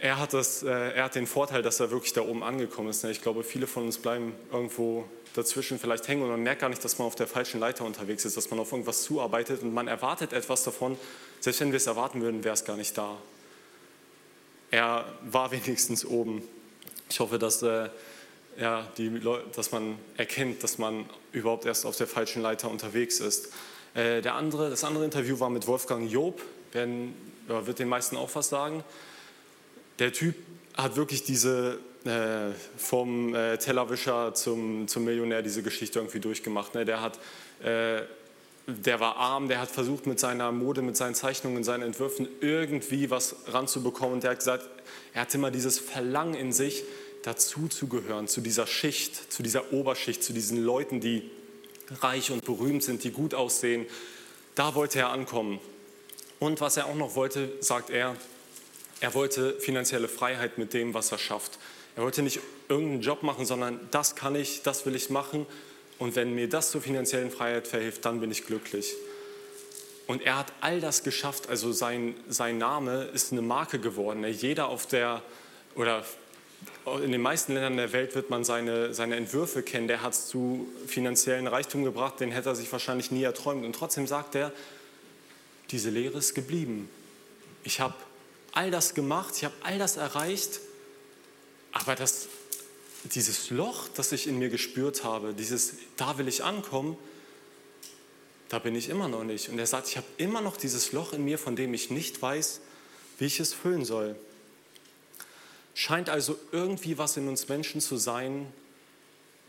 Er 0.00 0.20
hat, 0.20 0.32
das, 0.32 0.62
äh, 0.62 0.68
er 0.68 1.04
hat 1.04 1.16
den 1.16 1.26
Vorteil, 1.26 1.62
dass 1.62 1.80
er 1.80 1.90
wirklich 1.90 2.12
da 2.12 2.20
oben 2.20 2.44
angekommen 2.44 2.88
ist. 2.88 3.02
Ne? 3.02 3.10
Ich 3.10 3.20
glaube, 3.20 3.42
viele 3.42 3.66
von 3.66 3.84
uns 3.84 3.98
bleiben 3.98 4.32
irgendwo 4.52 5.08
dazwischen 5.34 5.80
vielleicht 5.80 6.06
hängen 6.06 6.22
und 6.22 6.28
man 6.28 6.42
merkt 6.42 6.60
gar 6.60 6.68
nicht, 6.68 6.84
dass 6.84 6.98
man 6.98 7.06
auf 7.06 7.16
der 7.16 7.26
falschen 7.26 7.58
Leiter 7.58 7.84
unterwegs 7.84 8.24
ist, 8.24 8.36
dass 8.36 8.48
man 8.50 8.60
auf 8.60 8.70
irgendwas 8.70 9.02
zuarbeitet 9.02 9.62
und 9.62 9.74
man 9.74 9.88
erwartet 9.88 10.32
etwas 10.32 10.62
davon. 10.62 10.96
Selbst 11.40 11.60
wenn 11.60 11.72
wir 11.72 11.78
es 11.78 11.86
erwarten 11.88 12.20
würden, 12.20 12.44
wäre 12.44 12.54
es 12.54 12.64
gar 12.64 12.76
nicht 12.76 12.96
da. 12.96 13.16
Er 14.70 15.04
war 15.22 15.50
wenigstens 15.50 16.04
oben. 16.04 16.42
Ich 17.10 17.18
hoffe, 17.18 17.38
dass 17.38 17.62
äh, 17.62 17.88
ja, 18.60 18.86
die 18.98 19.20
dass 19.54 19.72
man 19.72 19.98
erkennt, 20.16 20.62
dass 20.62 20.78
man 20.78 21.08
überhaupt 21.32 21.64
erst 21.64 21.86
auf 21.86 21.96
der 21.96 22.06
falschen 22.06 22.42
Leiter 22.42 22.70
unterwegs 22.70 23.20
ist. 23.20 23.52
Äh, 23.94 24.20
der 24.20 24.34
andere, 24.34 24.68
das 24.70 24.84
andere 24.84 25.04
Interview 25.04 25.38
war 25.40 25.50
mit 25.50 25.66
Wolfgang 25.66 26.10
Job, 26.10 26.42
werden, 26.72 27.14
ja, 27.48 27.66
wird 27.66 27.78
den 27.78 27.88
meisten 27.88 28.16
auch 28.16 28.30
was 28.34 28.48
sagen. 28.48 28.82
Der 29.98 30.12
Typ 30.12 30.34
hat 30.74 30.96
wirklich 30.96 31.24
diese 31.24 31.78
äh, 32.04 32.52
vom 32.76 33.34
äh, 33.34 33.58
Tellerwischer 33.58 34.34
zum, 34.34 34.88
zum 34.88 35.04
Millionär 35.04 35.42
diese 35.42 35.62
Geschichte 35.62 35.98
irgendwie 35.98 36.20
durchgemacht. 36.20 36.74
Ne? 36.74 36.84
Der, 36.84 37.00
hat, 37.00 37.18
äh, 37.62 38.02
der 38.66 39.00
war 39.00 39.16
arm, 39.16 39.48
der 39.48 39.60
hat 39.60 39.70
versucht 39.70 40.06
mit 40.06 40.20
seiner 40.20 40.52
Mode, 40.52 40.82
mit 40.82 40.96
seinen 40.96 41.14
Zeichnungen, 41.14 41.64
seinen 41.64 41.82
Entwürfen 41.82 42.28
irgendwie 42.40 43.10
was 43.10 43.36
ranzubekommen. 43.48 44.14
Und 44.14 44.22
der 44.22 44.30
hat 44.32 44.38
gesagt, 44.38 44.68
er 45.12 45.22
hatte 45.22 45.38
immer 45.38 45.50
dieses 45.50 45.78
Verlangen 45.78 46.34
in 46.34 46.52
sich, 46.52 46.84
dazu 47.28 47.68
zu 47.68 47.86
zu 48.26 48.40
dieser 48.40 48.66
Schicht, 48.66 49.32
zu 49.32 49.42
dieser 49.42 49.72
Oberschicht, 49.72 50.24
zu 50.24 50.32
diesen 50.32 50.64
Leuten, 50.64 51.00
die 51.00 51.30
reich 52.00 52.30
und 52.30 52.44
berühmt 52.44 52.82
sind, 52.82 53.04
die 53.04 53.10
gut 53.10 53.34
aussehen. 53.34 53.84
Da 54.54 54.74
wollte 54.74 55.00
er 55.00 55.10
ankommen. 55.10 55.60
Und 56.38 56.62
was 56.62 56.78
er 56.78 56.86
auch 56.86 56.94
noch 56.94 57.16
wollte, 57.16 57.52
sagt 57.60 57.90
er, 57.90 58.16
er 59.00 59.14
wollte 59.14 59.60
finanzielle 59.60 60.08
Freiheit 60.08 60.56
mit 60.56 60.72
dem, 60.72 60.94
was 60.94 61.12
er 61.12 61.18
schafft. 61.18 61.58
Er 61.96 62.02
wollte 62.02 62.22
nicht 62.22 62.40
irgendeinen 62.68 63.02
Job 63.02 63.22
machen, 63.22 63.44
sondern 63.44 63.78
das 63.90 64.16
kann 64.16 64.34
ich, 64.34 64.62
das 64.62 64.86
will 64.86 64.94
ich 64.94 65.10
machen. 65.10 65.46
Und 65.98 66.16
wenn 66.16 66.34
mir 66.34 66.48
das 66.48 66.70
zur 66.70 66.80
finanziellen 66.80 67.30
Freiheit 67.30 67.68
verhilft, 67.68 68.04
dann 68.06 68.20
bin 68.20 68.30
ich 68.30 68.46
glücklich. 68.46 68.94
Und 70.06 70.22
er 70.22 70.38
hat 70.38 70.52
all 70.62 70.80
das 70.80 71.02
geschafft. 71.02 71.50
Also 71.50 71.72
sein, 71.72 72.14
sein 72.28 72.56
Name 72.56 73.04
ist 73.12 73.32
eine 73.32 73.42
Marke 73.42 73.78
geworden. 73.78 74.24
Jeder 74.24 74.68
auf 74.68 74.86
der, 74.86 75.22
oder 75.74 76.04
in 76.96 77.12
den 77.12 77.20
meisten 77.20 77.52
Ländern 77.52 77.76
der 77.76 77.92
Welt 77.92 78.14
wird 78.14 78.30
man 78.30 78.44
seine, 78.44 78.94
seine 78.94 79.16
Entwürfe 79.16 79.62
kennen. 79.62 79.88
Der 79.88 80.02
hat 80.02 80.12
es 80.14 80.26
zu 80.26 80.66
finanziellen 80.86 81.46
Reichtum 81.46 81.84
gebracht, 81.84 82.20
den 82.20 82.30
hätte 82.30 82.48
er 82.50 82.54
sich 82.54 82.70
wahrscheinlich 82.72 83.10
nie 83.10 83.22
erträumt. 83.22 83.64
Und 83.64 83.74
trotzdem 83.74 84.06
sagt 84.06 84.34
er, 84.34 84.52
diese 85.70 85.90
Lehre 85.90 86.18
ist 86.18 86.34
geblieben. 86.34 86.88
Ich 87.64 87.80
habe 87.80 87.94
all 88.52 88.70
das 88.70 88.94
gemacht, 88.94 89.34
ich 89.36 89.44
habe 89.44 89.54
all 89.62 89.78
das 89.78 89.96
erreicht, 89.96 90.60
aber 91.72 91.94
das, 91.94 92.28
dieses 93.04 93.50
Loch, 93.50 93.88
das 93.94 94.12
ich 94.12 94.26
in 94.26 94.38
mir 94.38 94.48
gespürt 94.48 95.04
habe, 95.04 95.34
dieses, 95.34 95.74
da 95.96 96.18
will 96.18 96.28
ich 96.28 96.44
ankommen, 96.44 96.96
da 98.48 98.58
bin 98.58 98.74
ich 98.74 98.88
immer 98.88 99.08
noch 99.08 99.24
nicht. 99.24 99.50
Und 99.50 99.58
er 99.58 99.66
sagt, 99.66 99.88
ich 99.88 99.96
habe 99.96 100.06
immer 100.16 100.40
noch 100.40 100.56
dieses 100.56 100.92
Loch 100.92 101.12
in 101.12 101.24
mir, 101.24 101.38
von 101.38 101.54
dem 101.54 101.74
ich 101.74 101.90
nicht 101.90 102.20
weiß, 102.22 102.60
wie 103.18 103.26
ich 103.26 103.40
es 103.40 103.52
füllen 103.52 103.84
soll. 103.84 104.16
Scheint 105.78 106.10
also 106.10 106.36
irgendwie 106.50 106.98
was 106.98 107.16
in 107.16 107.28
uns 107.28 107.46
Menschen 107.48 107.80
zu 107.80 107.98
sein, 107.98 108.52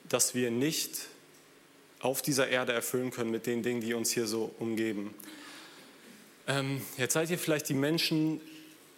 das 0.08 0.36
wir 0.36 0.52
nicht 0.52 1.08
auf 2.02 2.22
dieser 2.22 2.50
Erde 2.50 2.72
erfüllen 2.72 3.10
können 3.10 3.32
mit 3.32 3.48
den 3.48 3.64
Dingen, 3.64 3.82
die 3.82 3.96
uns 3.96 4.12
hier 4.12 4.28
so 4.28 4.54
umgeben. 4.60 5.16
Ähm, 6.46 6.84
jetzt 6.98 7.14
seid 7.14 7.32
ihr 7.32 7.40
vielleicht 7.40 7.68
die 7.68 7.74
Menschen, 7.74 8.40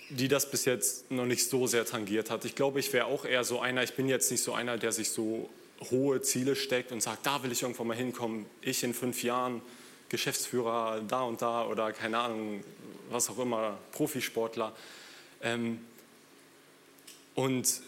die 0.10 0.28
das 0.28 0.52
bis 0.52 0.66
jetzt 0.66 1.10
noch 1.10 1.26
nicht 1.26 1.48
so 1.48 1.68
sehr 1.68 1.86
tangiert 1.86 2.30
hat. 2.30 2.44
Ich 2.44 2.54
glaube, 2.54 2.82
ich 2.82 2.92
wäre 2.92 3.06
auch 3.06 3.24
eher 3.24 3.46
so 3.46 3.62
einer, 3.62 3.82
ich 3.82 3.94
bin 3.94 4.10
jetzt 4.10 4.30
nicht 4.30 4.44
so 4.44 4.52
einer, 4.52 4.78
der 4.78 4.92
sich 4.92 5.12
so 5.12 5.50
hohe 5.90 6.22
Ziele 6.22 6.58
steckt 6.58 6.92
und 6.92 7.02
sagt, 7.02 7.26
da 7.26 7.44
will 7.44 7.52
ich 7.54 7.62
irgendwann 7.62 7.88
mal 7.88 7.96
hinkommen. 7.96 8.46
Ich 8.60 8.84
in 8.84 8.94
fünf 8.94 9.24
Jahren 9.24 9.62
Geschäftsführer 10.10 11.00
da 11.08 11.22
und 11.22 11.42
da 11.42 11.66
oder 11.66 11.94
keine 11.94 12.18
Ahnung, 12.18 12.62
was 13.10 13.30
auch 13.30 13.40
immer, 13.40 13.78
Profisportler. 13.94 14.76
Ähm, 15.42 15.80
und 17.36 17.82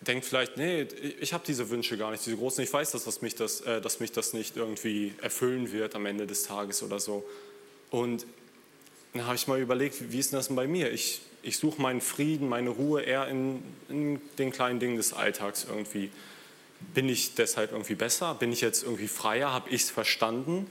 denkt 0.00 0.24
vielleicht, 0.24 0.56
nee, 0.56 0.86
ich 1.20 1.32
habe 1.32 1.44
diese 1.46 1.70
Wünsche 1.70 1.96
gar 1.96 2.10
nicht, 2.10 2.24
diese 2.24 2.36
großen. 2.36 2.62
Ich 2.62 2.72
weiß, 2.72 2.92
dass, 2.92 3.04
dass, 3.04 3.20
mich 3.22 3.34
das, 3.34 3.60
äh, 3.62 3.80
dass 3.80 4.00
mich 4.00 4.12
das 4.12 4.32
nicht 4.32 4.56
irgendwie 4.56 5.14
erfüllen 5.20 5.72
wird 5.72 5.94
am 5.94 6.06
Ende 6.06 6.26
des 6.26 6.44
Tages 6.44 6.82
oder 6.82 7.00
so. 7.00 7.24
Und 7.90 8.26
dann 9.12 9.24
habe 9.26 9.36
ich 9.36 9.46
mal 9.46 9.58
überlegt, 9.58 10.12
wie 10.12 10.18
ist 10.18 10.32
denn 10.32 10.38
das 10.38 10.48
denn 10.48 10.56
bei 10.56 10.66
mir? 10.66 10.92
Ich, 10.92 11.22
ich 11.42 11.58
suche 11.58 11.80
meinen 11.80 12.00
Frieden, 12.00 12.48
meine 12.48 12.70
Ruhe 12.70 13.02
eher 13.02 13.26
in, 13.28 13.62
in 13.88 14.20
den 14.38 14.52
kleinen 14.52 14.80
Dingen 14.80 14.96
des 14.96 15.12
Alltags 15.12 15.66
irgendwie. 15.68 16.10
Bin 16.94 17.08
ich 17.08 17.34
deshalb 17.34 17.72
irgendwie 17.72 17.96
besser? 17.96 18.34
Bin 18.34 18.52
ich 18.52 18.60
jetzt 18.60 18.84
irgendwie 18.84 19.08
freier? 19.08 19.52
Habe 19.52 19.70
ich 19.70 19.82
es 19.82 19.90
verstanden? 19.90 20.70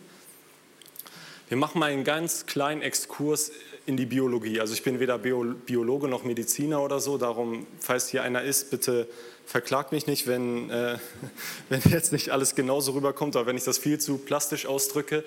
Wir 1.49 1.57
machen 1.57 1.79
mal 1.79 1.91
einen 1.91 2.03
ganz 2.03 2.45
kleinen 2.45 2.81
Exkurs 2.81 3.51
in 3.87 3.95
die 3.95 4.05
Biologie. 4.05 4.59
Also 4.59 4.73
ich 4.73 4.83
bin 4.83 4.99
weder 4.99 5.17
Biologe 5.17 6.09
noch 6.09 6.25
Mediziner 6.25 6.83
oder 6.83 6.99
so, 6.99 7.17
darum, 7.17 7.65
falls 7.79 8.09
hier 8.09 8.21
einer 8.21 8.43
ist, 8.43 8.69
bitte 8.69 9.07
verklagt 9.45 9.93
mich 9.93 10.07
nicht, 10.07 10.27
wenn, 10.27 10.69
äh, 10.69 10.97
wenn 11.69 11.81
jetzt 11.89 12.11
nicht 12.11 12.29
alles 12.29 12.53
genauso 12.53 12.91
rüberkommt, 12.91 13.37
aber 13.37 13.47
wenn 13.47 13.55
ich 13.55 13.63
das 13.63 13.77
viel 13.77 13.97
zu 13.97 14.17
plastisch 14.17 14.65
ausdrücke. 14.65 15.23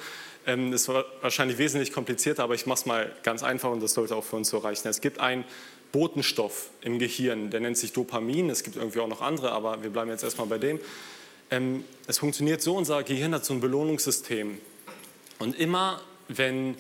Ähm, 0.46 0.72
ist 0.74 0.88
wahrscheinlich 0.88 1.58
wesentlich 1.58 1.92
komplizierter, 1.92 2.42
aber 2.42 2.54
ich 2.54 2.66
mache 2.66 2.80
es 2.80 2.86
mal 2.86 3.10
ganz 3.22 3.42
einfach 3.42 3.70
und 3.70 3.82
das 3.82 3.94
sollte 3.94 4.14
auch 4.14 4.24
für 4.24 4.36
uns 4.36 4.50
so 4.50 4.58
reichen. 4.58 4.88
Es 4.88 5.00
gibt 5.00 5.20
einen 5.20 5.44
Botenstoff 5.90 6.68
im 6.82 6.98
Gehirn, 6.98 7.50
der 7.50 7.60
nennt 7.60 7.78
sich 7.78 7.92
Dopamin. 7.92 8.50
Es 8.50 8.62
gibt 8.62 8.76
irgendwie 8.76 9.00
auch 9.00 9.08
noch 9.08 9.22
andere, 9.22 9.52
aber 9.52 9.82
wir 9.82 9.90
bleiben 9.90 10.10
jetzt 10.10 10.22
erstmal 10.22 10.46
bei 10.46 10.58
dem. 10.58 10.80
Ähm, 11.50 11.84
es 12.06 12.18
funktioniert 12.18 12.60
so, 12.60 12.76
unser 12.76 13.02
Gehirn 13.04 13.34
hat 13.34 13.44
so 13.46 13.54
ein 13.54 13.60
Belohnungssystem. 13.60 14.58
Und 15.38 15.58
immer, 15.58 16.00
wenn 16.28 16.76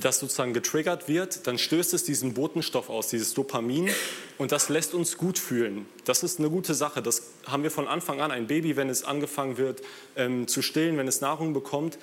das 0.00 0.18
sozusagen 0.18 0.52
getriggert 0.52 1.08
wird, 1.08 1.46
dann 1.46 1.58
stößt 1.58 1.94
es 1.94 2.04
diesen 2.04 2.34
Botenstoff 2.34 2.90
aus, 2.90 3.08
dieses 3.08 3.34
Dopamin, 3.34 3.90
und 4.38 4.50
das 4.50 4.68
lässt 4.68 4.94
uns 4.94 5.16
gut 5.16 5.38
fühlen. 5.38 5.86
Das 6.04 6.22
ist 6.22 6.40
eine 6.40 6.50
gute 6.50 6.74
Sache. 6.74 7.00
Das 7.00 7.22
haben 7.46 7.62
wir 7.62 7.70
von 7.70 7.86
Anfang 7.86 8.20
an. 8.20 8.32
Ein 8.32 8.48
Baby, 8.48 8.76
wenn 8.76 8.88
es 8.88 9.04
angefangen 9.04 9.56
wird 9.56 9.82
ähm, 10.16 10.48
zu 10.48 10.62
stillen, 10.62 10.96
wenn 10.98 11.06
es 11.06 11.20
Nahrung 11.20 11.52
bekommt, 11.52 11.98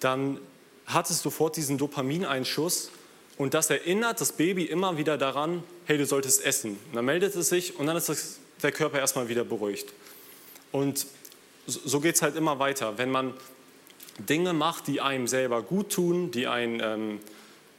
dann 0.00 0.40
hat 0.86 1.10
es 1.10 1.20
sofort 1.20 1.56
diesen 1.56 1.78
Dopamineinschuss 1.78 2.90
und 3.38 3.52
das 3.54 3.68
erinnert 3.68 4.20
das 4.20 4.32
Baby 4.32 4.64
immer 4.64 4.96
wieder 4.96 5.18
daran, 5.18 5.62
hey, 5.84 5.98
du 5.98 6.06
solltest 6.06 6.44
essen. 6.44 6.78
Und 6.88 6.96
dann 6.96 7.04
meldet 7.04 7.36
es 7.36 7.48
sich 7.48 7.78
und 7.78 7.86
dann 7.86 7.96
ist 7.96 8.08
das, 8.08 8.38
der 8.62 8.72
Körper 8.72 8.98
erstmal 8.98 9.28
wieder 9.28 9.44
beruhigt. 9.44 9.92
Und 10.72 11.06
so 11.66 12.00
geht 12.00 12.14
es 12.14 12.22
halt 12.22 12.36
immer 12.36 12.58
weiter. 12.58 12.96
Wenn 12.96 13.10
man 13.10 13.34
Dinge 14.18 14.52
macht, 14.52 14.86
die 14.86 15.00
einem 15.00 15.26
selber 15.26 15.62
gut 15.62 15.92
tun, 15.92 16.30
die 16.30 16.46
einen 16.46 16.80
ähm, 16.82 17.20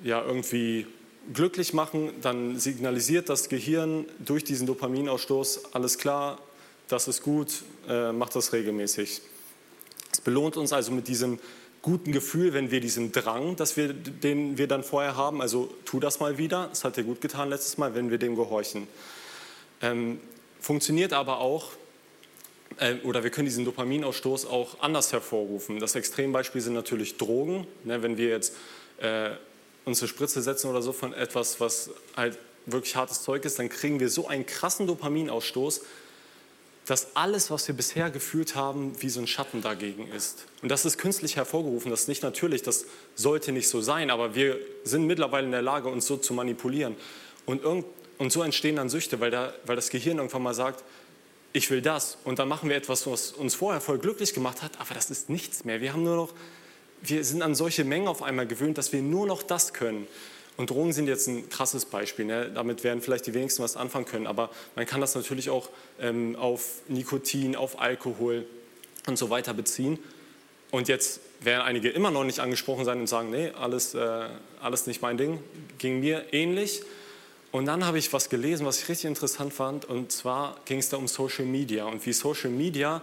ja, 0.03 0.23
irgendwie 0.23 0.85
glücklich 1.33 1.73
machen, 1.73 2.11
dann 2.21 2.59
signalisiert 2.59 3.29
das 3.29 3.49
Gehirn 3.49 4.05
durch 4.19 4.43
diesen 4.43 4.67
Dopaminausstoß, 4.67 5.73
alles 5.73 5.97
klar, 5.97 6.39
das 6.87 7.07
ist 7.07 7.23
gut, 7.23 7.63
äh, 7.89 8.11
macht 8.11 8.35
das 8.35 8.53
regelmäßig. 8.53 9.21
Es 10.11 10.21
belohnt 10.21 10.57
uns 10.57 10.71
also 10.71 10.91
mit 10.91 11.07
diesem 11.07 11.39
guten 11.81 12.11
Gefühl, 12.11 12.53
wenn 12.53 12.71
wir 12.71 12.79
diesen 12.79 13.11
Drang, 13.11 13.55
dass 13.55 13.77
wir, 13.77 13.93
den 13.93 14.57
wir 14.57 14.67
dann 14.67 14.83
vorher 14.83 15.15
haben, 15.15 15.41
also 15.41 15.73
tu 15.85 15.99
das 15.99 16.19
mal 16.19 16.37
wieder, 16.37 16.67
das 16.69 16.83
hat 16.83 16.97
dir 16.97 17.03
gut 17.03 17.21
getan 17.21 17.49
letztes 17.49 17.77
Mal, 17.77 17.93
wenn 17.93 18.09
wir 18.09 18.17
dem 18.17 18.35
gehorchen. 18.35 18.87
Ähm, 19.81 20.19
funktioniert 20.59 21.13
aber 21.13 21.39
auch, 21.39 21.71
oder 23.03 23.23
wir 23.23 23.31
können 23.31 23.47
diesen 23.47 23.65
Dopaminausstoß 23.65 24.45
auch 24.45 24.79
anders 24.81 25.11
hervorrufen. 25.11 25.79
Das 25.79 25.95
Extrembeispiel 25.95 26.61
sind 26.61 26.73
natürlich 26.73 27.17
Drogen. 27.17 27.65
Ne, 27.83 28.03
wenn 28.03 28.17
wir 28.17 28.29
jetzt 28.29 28.53
äh, 28.99 29.31
uns 29.85 30.01
eine 30.01 30.07
Spritze 30.07 30.41
setzen 30.41 30.69
oder 30.69 30.81
so 30.81 30.93
von 30.93 31.13
etwas, 31.13 31.59
was 31.59 31.89
halt 32.15 32.37
wirklich 32.65 32.95
hartes 32.95 33.23
Zeug 33.23 33.45
ist, 33.45 33.57
dann 33.59 33.69
kriegen 33.69 33.99
wir 33.99 34.09
so 34.09 34.27
einen 34.27 34.45
krassen 34.45 34.85
Dopaminausstoß, 34.87 35.81
dass 36.85 37.15
alles, 37.15 37.51
was 37.51 37.67
wir 37.67 37.75
bisher 37.75 38.09
gefühlt 38.09 38.55
haben, 38.55 38.93
wie 39.01 39.09
so 39.09 39.19
ein 39.19 39.27
Schatten 39.27 39.61
dagegen 39.61 40.09
ist. 40.09 40.45
Und 40.61 40.69
das 40.69 40.85
ist 40.85 40.97
künstlich 40.97 41.35
hervorgerufen, 41.35 41.91
das 41.91 42.01
ist 42.01 42.07
nicht 42.07 42.23
natürlich, 42.23 42.61
das 42.61 42.85
sollte 43.15 43.51
nicht 43.51 43.67
so 43.67 43.81
sein, 43.81 44.09
aber 44.09 44.35
wir 44.35 44.57
sind 44.83 45.05
mittlerweile 45.05 45.45
in 45.45 45.51
der 45.51 45.61
Lage, 45.61 45.89
uns 45.89 46.05
so 46.05 46.15
zu 46.15 46.33
manipulieren. 46.33 46.95
Und, 47.45 47.63
irgend, 47.63 47.85
und 48.17 48.31
so 48.31 48.41
entstehen 48.41 48.77
dann 48.77 48.89
Süchte, 48.89 49.19
weil, 49.19 49.31
da, 49.31 49.53
weil 49.65 49.75
das 49.75 49.89
Gehirn 49.89 50.17
irgendwann 50.17 50.43
mal 50.43 50.53
sagt, 50.53 50.83
ich 51.57 51.69
will 51.69 51.81
das. 51.81 52.17
Und 52.23 52.39
dann 52.39 52.47
machen 52.47 52.69
wir 52.69 52.75
etwas, 52.75 53.07
was 53.07 53.31
uns 53.31 53.55
vorher 53.55 53.81
voll 53.81 53.99
glücklich 53.99 54.33
gemacht 54.33 54.61
hat, 54.61 54.79
aber 54.79 54.93
das 54.93 55.09
ist 55.09 55.29
nichts 55.29 55.65
mehr. 55.65 55.81
Wir 55.81 55.93
haben 55.93 56.03
nur 56.03 56.15
noch, 56.15 56.33
wir 57.01 57.23
sind 57.23 57.41
an 57.41 57.55
solche 57.55 57.83
Mengen 57.83 58.07
auf 58.07 58.23
einmal 58.23 58.47
gewöhnt, 58.47 58.77
dass 58.77 58.93
wir 58.93 59.01
nur 59.01 59.25
noch 59.27 59.43
das 59.43 59.73
können. 59.73 60.07
Und 60.57 60.71
Drogen 60.71 60.91
sind 60.91 61.07
jetzt 61.07 61.27
ein 61.27 61.49
krasses 61.49 61.85
Beispiel. 61.85 62.25
Ne? 62.25 62.51
Damit 62.53 62.83
werden 62.83 63.01
vielleicht 63.01 63.27
die 63.27 63.33
wenigsten 63.35 63.61
was 63.61 63.77
anfangen 63.77 64.05
können. 64.05 64.25
Aber 64.25 64.49
man 64.75 64.87
kann 64.87 65.01
das 65.01 65.13
natürlich 65.13 65.51
auch 65.51 65.69
ähm, 65.99 66.35
auf 66.35 66.81
Nikotin, 66.87 67.55
auf 67.55 67.79
Alkohol 67.79 68.45
und 69.05 69.17
so 69.17 69.29
weiter 69.29 69.53
beziehen. 69.53 69.99
Und 70.71 70.87
jetzt 70.87 71.19
werden 71.41 71.61
einige 71.61 71.89
immer 71.89 72.09
noch 72.09 72.23
nicht 72.23 72.39
angesprochen 72.39 72.85
sein 72.85 72.99
und 72.99 73.07
sagen, 73.07 73.29
nee, 73.29 73.51
alles, 73.51 73.93
äh, 73.93 74.27
alles 74.59 74.87
nicht 74.87 75.03
mein 75.03 75.17
Ding. 75.17 75.39
Ging 75.77 75.99
mir 75.99 76.33
ähnlich. 76.33 76.81
Und 77.51 77.65
dann 77.65 77.85
habe 77.85 77.97
ich 77.97 78.13
was 78.13 78.29
gelesen, 78.29 78.65
was 78.65 78.81
ich 78.81 78.89
richtig 78.89 79.05
interessant 79.05 79.53
fand. 79.53 79.85
Und 79.85 80.11
zwar 80.11 80.57
ging 80.65 80.79
es 80.79 80.89
da 80.89 80.97
um 80.97 81.07
Social 81.07 81.45
Media 81.45 81.85
und 81.85 82.03
wie 82.05 82.11
Social 82.13 82.49
Media 82.49 83.01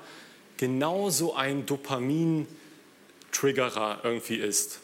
genauso 0.56 1.34
ein 1.34 1.66
Dopamin-Triggerer 1.66 4.00
irgendwie 4.04 4.36
ist. 4.36 4.78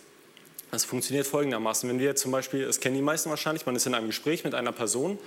Das 0.70 0.84
funktioniert 0.84 1.26
folgendermaßen. 1.26 1.88
Wenn 1.88 1.98
wir 1.98 2.14
zum 2.16 2.32
Beispiel, 2.32 2.66
das 2.66 2.80
kennen 2.80 2.96
die 2.96 3.02
meisten 3.02 3.30
wahrscheinlich, 3.30 3.64
man 3.66 3.76
ist 3.76 3.86
in 3.86 3.94
einem 3.94 4.06
Gespräch 4.06 4.44
mit 4.44 4.54
einer 4.54 4.72
Person 4.72 5.18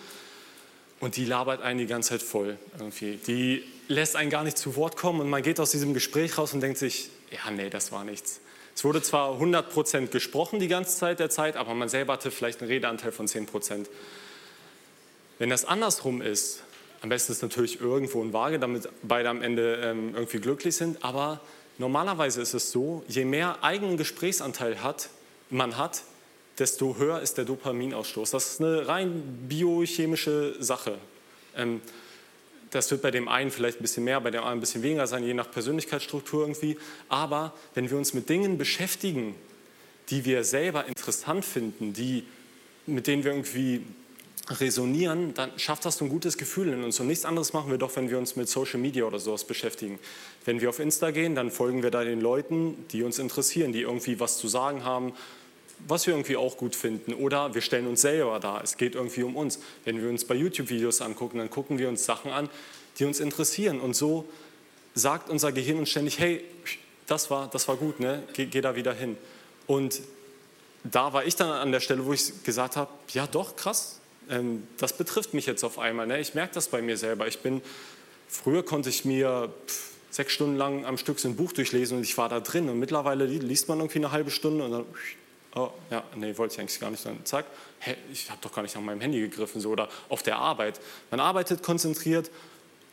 und 1.00 1.16
die 1.18 1.26
labert 1.26 1.62
einen 1.62 1.80
die 1.80 1.86
ganze 1.86 2.12
Zeit 2.12 2.22
voll 2.22 2.58
irgendwie. 2.78 3.20
Die 3.28 3.64
lässt 3.88 4.16
einen 4.16 4.30
gar 4.30 4.44
nicht 4.44 4.58
zu 4.58 4.78
Wort 4.78 4.96
kommen 4.96 5.20
und 5.20 5.30
man 5.30 5.44
geht 5.44 5.60
aus 5.60 5.72
diesem 5.72 5.94
Gespräch 5.94 6.38
raus 6.38 6.54
und 6.54 6.62
denkt 6.62 6.78
sich, 6.78 7.10
ja, 7.32 7.52
nee, 7.52 7.70
das 7.70 7.92
war 7.92 8.06
nichts. 8.06 8.40
Es 8.76 8.84
wurde 8.84 9.02
zwar 9.02 9.40
100% 9.40 10.08
gesprochen 10.08 10.60
die 10.60 10.68
ganze 10.68 10.98
Zeit 10.98 11.20
der 11.20 11.30
Zeit, 11.30 11.56
aber 11.58 11.74
man 11.74 11.90
selber 11.90 12.14
hatte 12.14 12.32
vielleicht 12.32 12.62
einen 12.62 12.72
Redeanteil 12.72 13.12
von 13.12 13.28
10%. 13.28 13.86
Wenn 15.40 15.50
das 15.50 15.66
andersrum 15.66 16.22
ist, 16.22 16.64
am 17.02 17.10
besten 17.10 17.34
ist 17.34 17.42
natürlich 17.42 17.82
irgendwo 17.82 18.24
ein 18.24 18.32
Waage, 18.34 18.60
damit 18.60 18.88
beide 19.02 19.30
am 19.30 19.42
Ende 19.42 19.76
ähm, 19.84 20.16
irgendwie 20.16 20.40
glücklich 20.40 20.76
sind, 20.76 21.04
aber 21.04 21.42
normalerweise 21.78 22.42
ist 22.42 22.54
es 22.54 22.72
so, 22.72 23.04
je 23.08 23.26
mehr 23.26 23.64
eigenen 23.64 23.98
Gesprächsanteil 23.98 24.82
hat, 24.82 25.10
man 25.50 25.78
hat, 25.78 26.04
desto 26.60 26.98
höher 26.98 27.20
ist 27.20 27.38
der 27.38 27.46
Dopaminausstoß. 27.46 28.32
Das 28.32 28.54
ist 28.54 28.62
eine 28.62 28.88
rein 28.88 29.48
biochemische 29.50 30.56
Sache. 30.60 30.98
Ähm, 31.56 31.82
das 32.70 32.90
wird 32.90 33.02
bei 33.02 33.12
dem 33.12 33.28
einen 33.28 33.52
vielleicht 33.52 33.80
ein 33.80 33.84
bisschen 33.84 34.04
mehr, 34.04 34.20
bei 34.20 34.32
dem 34.32 34.40
anderen 34.40 34.58
ein 34.58 34.62
bisschen 34.62 34.82
weniger 34.82 35.06
sein, 35.06 35.24
je 35.24 35.34
nach 35.34 35.50
Persönlichkeitsstruktur 35.52 36.42
irgendwie. 36.42 36.78
Aber 37.08 37.54
wenn 37.76 37.90
wir 37.90 37.98
uns 37.98 38.14
mit 38.14 38.30
Dingen 38.30 38.58
beschäftigen, 38.58 39.36
die 40.10 40.26
wir 40.26 40.44
selber 40.44 40.86
interessant 40.86 41.46
finden, 41.46 41.94
die, 41.94 42.26
mit 42.86 43.08
denen 43.08 43.24
wir 43.24 43.32
irgendwie 43.32 43.84
resonieren, 44.50 45.34
dann 45.34 45.58
schafft 45.58 45.86
das 45.86 46.02
ein 46.02 46.10
gutes 46.10 46.38
Gefühl 46.38 46.70
in 46.70 46.84
uns. 46.84 47.00
Und 47.00 47.08
nichts 47.08 47.24
anderes 47.24 47.54
machen 47.54 47.72
wir 47.72 47.78
doch, 47.78 47.96
wenn 47.96 48.10
wir 48.10 48.18
uns 48.18 48.36
mit 48.36 48.50
Social 48.50 48.80
Media 48.80 49.06
oder 49.06 49.20
sowas 49.20 49.46
beschäftigen. 49.46 50.00
Wenn 50.44 50.60
wir 50.60 50.70
auf 50.70 50.80
Insta 50.80 51.12
gehen, 51.12 51.34
dann 51.34 51.50
folgen 51.50 51.82
wir 51.82 51.92
da 51.92 52.04
den 52.04 52.20
Leuten, 52.20 52.86
die 52.92 53.04
uns 53.04 53.20
interessieren, 53.20 53.72
die 53.72 53.82
irgendwie 53.82 54.20
was 54.20 54.38
zu 54.38 54.48
sagen 54.48 54.84
haben, 54.84 55.14
was 55.88 56.08
wir 56.08 56.14
irgendwie 56.14 56.36
auch 56.36 56.58
gut 56.58 56.76
finden. 56.76 57.14
Oder 57.14 57.54
wir 57.54 57.62
stellen 57.62 57.88
uns 57.88 58.02
selber 58.02 58.40
dar. 58.40 58.64
Es 58.64 58.78
geht 58.78 58.96
irgendwie 58.96 59.24
um 59.24 59.36
uns. 59.36 59.60
Wenn 59.86 60.02
wir 60.02 60.10
uns 60.10 60.26
bei 60.26 60.36
YouTube-Videos 60.36 61.02
angucken, 61.02 61.38
dann 61.38 61.50
gucken 61.50 61.78
wir 61.78 61.88
uns 61.88 62.06
Sachen 62.06 62.32
an, 62.32 62.50
die 63.00 63.06
uns 63.06 63.20
interessieren. 63.20 63.80
Und 63.80 63.96
so 63.96 64.28
sagt 64.94 65.30
unser 65.30 65.52
Gehirn 65.52 65.80
uns 65.80 65.90
ständig, 65.90 66.20
hey, 66.20 66.44
das 67.08 67.30
war, 67.30 67.48
das 67.48 67.68
war 67.68 67.78
gut, 67.78 68.00
ne? 68.00 68.24
geh, 68.34 68.46
geh 68.46 68.62
da 68.62 68.76
wieder 68.76 68.94
hin. 68.94 69.18
Und 69.68 70.02
da 70.84 71.14
war 71.14 71.26
ich 71.26 71.36
dann 71.36 71.50
an 71.50 71.72
der 71.72 71.80
Stelle, 71.80 72.06
wo 72.06 72.14
ich 72.14 72.44
gesagt 72.44 72.76
habe, 72.76 72.92
ja 73.14 73.28
doch, 73.28 73.56
krass, 73.56 74.00
das 74.78 74.98
betrifft 74.98 75.34
mich 75.34 75.46
jetzt 75.46 75.64
auf 75.64 75.80
einmal. 75.80 76.08
Ne? 76.08 76.20
Ich 76.20 76.34
merke 76.34 76.54
das 76.54 76.68
bei 76.68 76.82
mir 76.82 76.98
selber. 76.98 77.28
Ich 77.28 77.40
bin 77.40 77.62
früher 78.28 78.64
konnte 78.64 78.90
ich 78.90 79.06
mir 79.06 79.54
pff, 79.68 79.92
sechs 80.10 80.34
Stunden 80.34 80.58
lang 80.58 80.86
am 80.86 80.98
Stück 80.98 81.20
so 81.20 81.28
ein 81.28 81.36
Buch 81.36 81.52
durchlesen 81.54 81.98
und 81.98 82.04
ich 82.04 82.18
war 82.18 82.30
da 82.30 82.40
drin. 82.40 82.70
Und 82.70 82.80
mittlerweile 82.80 83.26
liest 83.26 83.68
man 83.70 83.80
irgendwie 83.80 84.00
eine 84.00 84.12
halbe 84.12 84.32
Stunde 84.32 84.66
und 84.66 84.72
dann, 84.72 84.86
oh, 85.56 85.72
ja, 85.90 86.04
nee, 86.16 86.38
wollte 86.38 86.54
ich 86.54 86.60
eigentlich 86.60 86.80
gar 86.80 86.92
nicht. 86.92 87.06
Dann 87.06 87.26
zack, 87.26 87.46
hä, 87.80 87.96
ich 88.12 88.30
habe 88.30 88.40
doch 88.42 88.54
gar 88.54 88.62
nicht 88.62 88.76
nach 88.76 88.82
meinem 88.82 89.02
Handy 89.02 89.20
gegriffen 89.20 89.62
so, 89.62 89.70
oder 89.70 89.90
auf 90.10 90.24
der 90.24 90.38
Arbeit. 90.38 90.80
Man 91.12 91.20
arbeitet 91.20 91.64
konzentriert, 91.64 92.30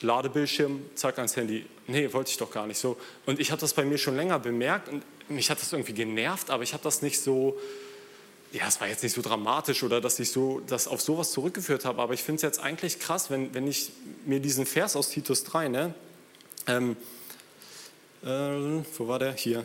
Ladebildschirm, 0.01 0.83
zack 0.95 1.19
ans 1.19 1.37
Handy. 1.37 1.67
Nee, 1.87 2.13
wollte 2.13 2.31
ich 2.31 2.39
doch 2.39 2.51
gar 2.51 2.67
nicht 2.67 2.79
so. 2.79 2.97
Und 3.27 3.39
ich 3.39 3.51
habe 3.51 3.61
das 3.61 3.75
bei 3.75 3.85
mir 3.85 3.99
schon 3.99 4.17
länger 4.17 4.39
bemerkt 4.39 4.89
und 4.89 5.03
mich 5.29 5.51
hat 5.51 5.61
das 5.61 5.73
irgendwie 5.73 5.93
genervt, 5.93 6.51
aber 6.51 6.63
ich 6.63 6.73
habe 6.73 6.83
das 6.83 7.03
nicht 7.03 7.21
so, 7.21 7.59
ja, 8.53 8.67
es 8.67 8.81
war 8.81 8.89
jetzt 8.89 9.03
nicht 9.03 9.15
so 9.15 9.23
dramatisch 9.23 9.83
oder 9.83 10.01
dass 10.01 10.19
ich 10.19 10.31
so, 10.31 10.61
das 10.67 10.89
auf 10.89 11.01
sowas 11.01 11.31
zurückgeführt 11.33 11.85
habe, 11.85 12.03
aber 12.03 12.15
ich 12.15 12.23
finde 12.23 12.37
es 12.37 12.43
jetzt 12.43 12.61
eigentlich 12.61 12.99
krass, 12.99 13.31
wenn, 13.31 13.55
wenn 13.55 13.69
ich 13.69 13.93
mir 14.27 14.41
diesen 14.41 14.67
Vers 14.67 14.97
aus 14.97 15.11
Titus 15.11 15.45
3, 15.45 15.69
ne, 15.69 15.95
ähm, 16.67 16.97
äh, 18.23 18.27
wo 18.99 19.09
war 19.09 19.19
der? 19.19 19.33
Hier. 19.33 19.65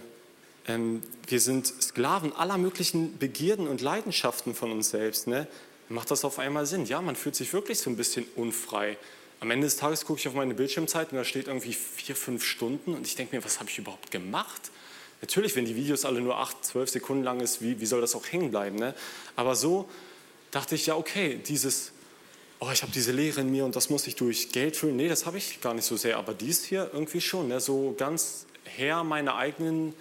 Ähm, 0.68 1.02
wir 1.28 1.40
sind 1.40 1.68
Sklaven 1.68 2.34
aller 2.36 2.58
möglichen 2.58 3.18
Begierden 3.18 3.68
und 3.68 3.82
Leidenschaften 3.82 4.56
von 4.56 4.72
uns 4.72 4.90
selbst. 4.90 5.28
Ne? 5.28 5.48
Macht 5.90 6.10
das 6.12 6.26
auf 6.26 6.40
einmal 6.40 6.66
Sinn? 6.66 6.86
Ja, 6.86 7.02
man 7.02 7.16
fühlt 7.16 7.36
sich 7.36 7.54
wirklich 7.54 7.80
so 7.80 7.90
ein 7.90 7.98
bisschen 7.98 8.26
unfrei. 8.36 8.98
Am 9.40 9.52
Ende 9.52 9.68
des 9.68 9.78
Tages 9.78 10.06
gucke 10.06 10.20
ich 10.20 10.28
auf 10.28 10.34
meine 10.34 10.54
Bildschirmzeit 10.54 11.12
und 11.12 11.18
da 11.18 11.24
steht 11.24 11.48
irgendwie 11.48 11.74
vier, 11.74 12.16
fünf 12.16 12.44
Stunden 12.44 12.94
und 12.94 13.06
ich 13.06 13.16
denke 13.16 13.36
mir, 13.36 13.44
was 13.44 13.60
habe 13.60 13.70
ich 13.70 13.78
überhaupt 13.78 14.10
gemacht? 14.10 14.72
Natürlich, 15.26 15.56
wenn 15.56 15.66
die 15.66 15.76
Videos 15.76 16.06
alle 16.06 16.22
nur 16.22 16.38
acht, 16.38 16.64
zwölf 16.64 16.88
Sekunden 16.88 17.24
lang 17.24 17.40
ist, 17.40 17.60
wie, 17.60 17.80
wie 17.80 17.88
soll 17.88 18.00
das 18.00 18.14
auch 18.14 18.32
hängen 18.32 18.52
bleiben? 18.52 18.76
Ne? 18.76 18.94
Aber 19.36 19.56
so 19.56 19.90
dachte 20.52 20.76
ich, 20.76 20.86
ja, 20.86 20.96
okay, 20.96 21.40
dieses, 21.48 21.94
oh, 22.60 22.70
ich 22.72 22.84
habe 22.84 22.92
diese 22.92 23.12
Lehre 23.12 23.42
in 23.42 23.50
mir 23.50 23.66
und 23.66 23.76
das 23.76 23.90
muss 23.90 24.06
ich 24.06 24.16
durch 24.16 24.52
Geld 24.52 24.78
füllen. 24.78 24.96
Nee, 24.98 25.10
das 25.10 25.26
habe 25.26 25.40
ich 25.40 25.62
gar 25.62 25.74
nicht 25.74 25.86
so 25.86 25.98
sehr, 25.98 26.18
aber 26.18 26.36
dies 26.36 26.64
hier 26.64 26.92
irgendwie 26.94 27.22
schon. 27.22 27.48
Ne? 27.48 27.60
So 27.60 27.96
ganz 27.98 28.46
Herr 28.66 29.04
meiner 29.04 29.36
eigenen 29.36 29.96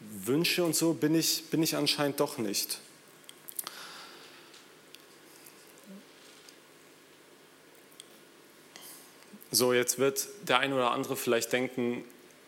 Wünsche 0.00 0.64
und 0.64 0.74
so 0.74 0.92
bin 0.92 1.14
ich, 1.14 1.44
bin 1.50 1.62
ich 1.62 1.76
anscheinend 1.76 2.18
doch 2.18 2.38
nicht. 2.38 2.80
So, 9.52 9.72
jetzt 9.72 10.00
wird 10.00 10.26
der 10.48 10.58
eine 10.58 10.74
oder 10.74 10.90
andere 10.90 11.16
vielleicht 11.16 11.52
denken, 11.52 12.04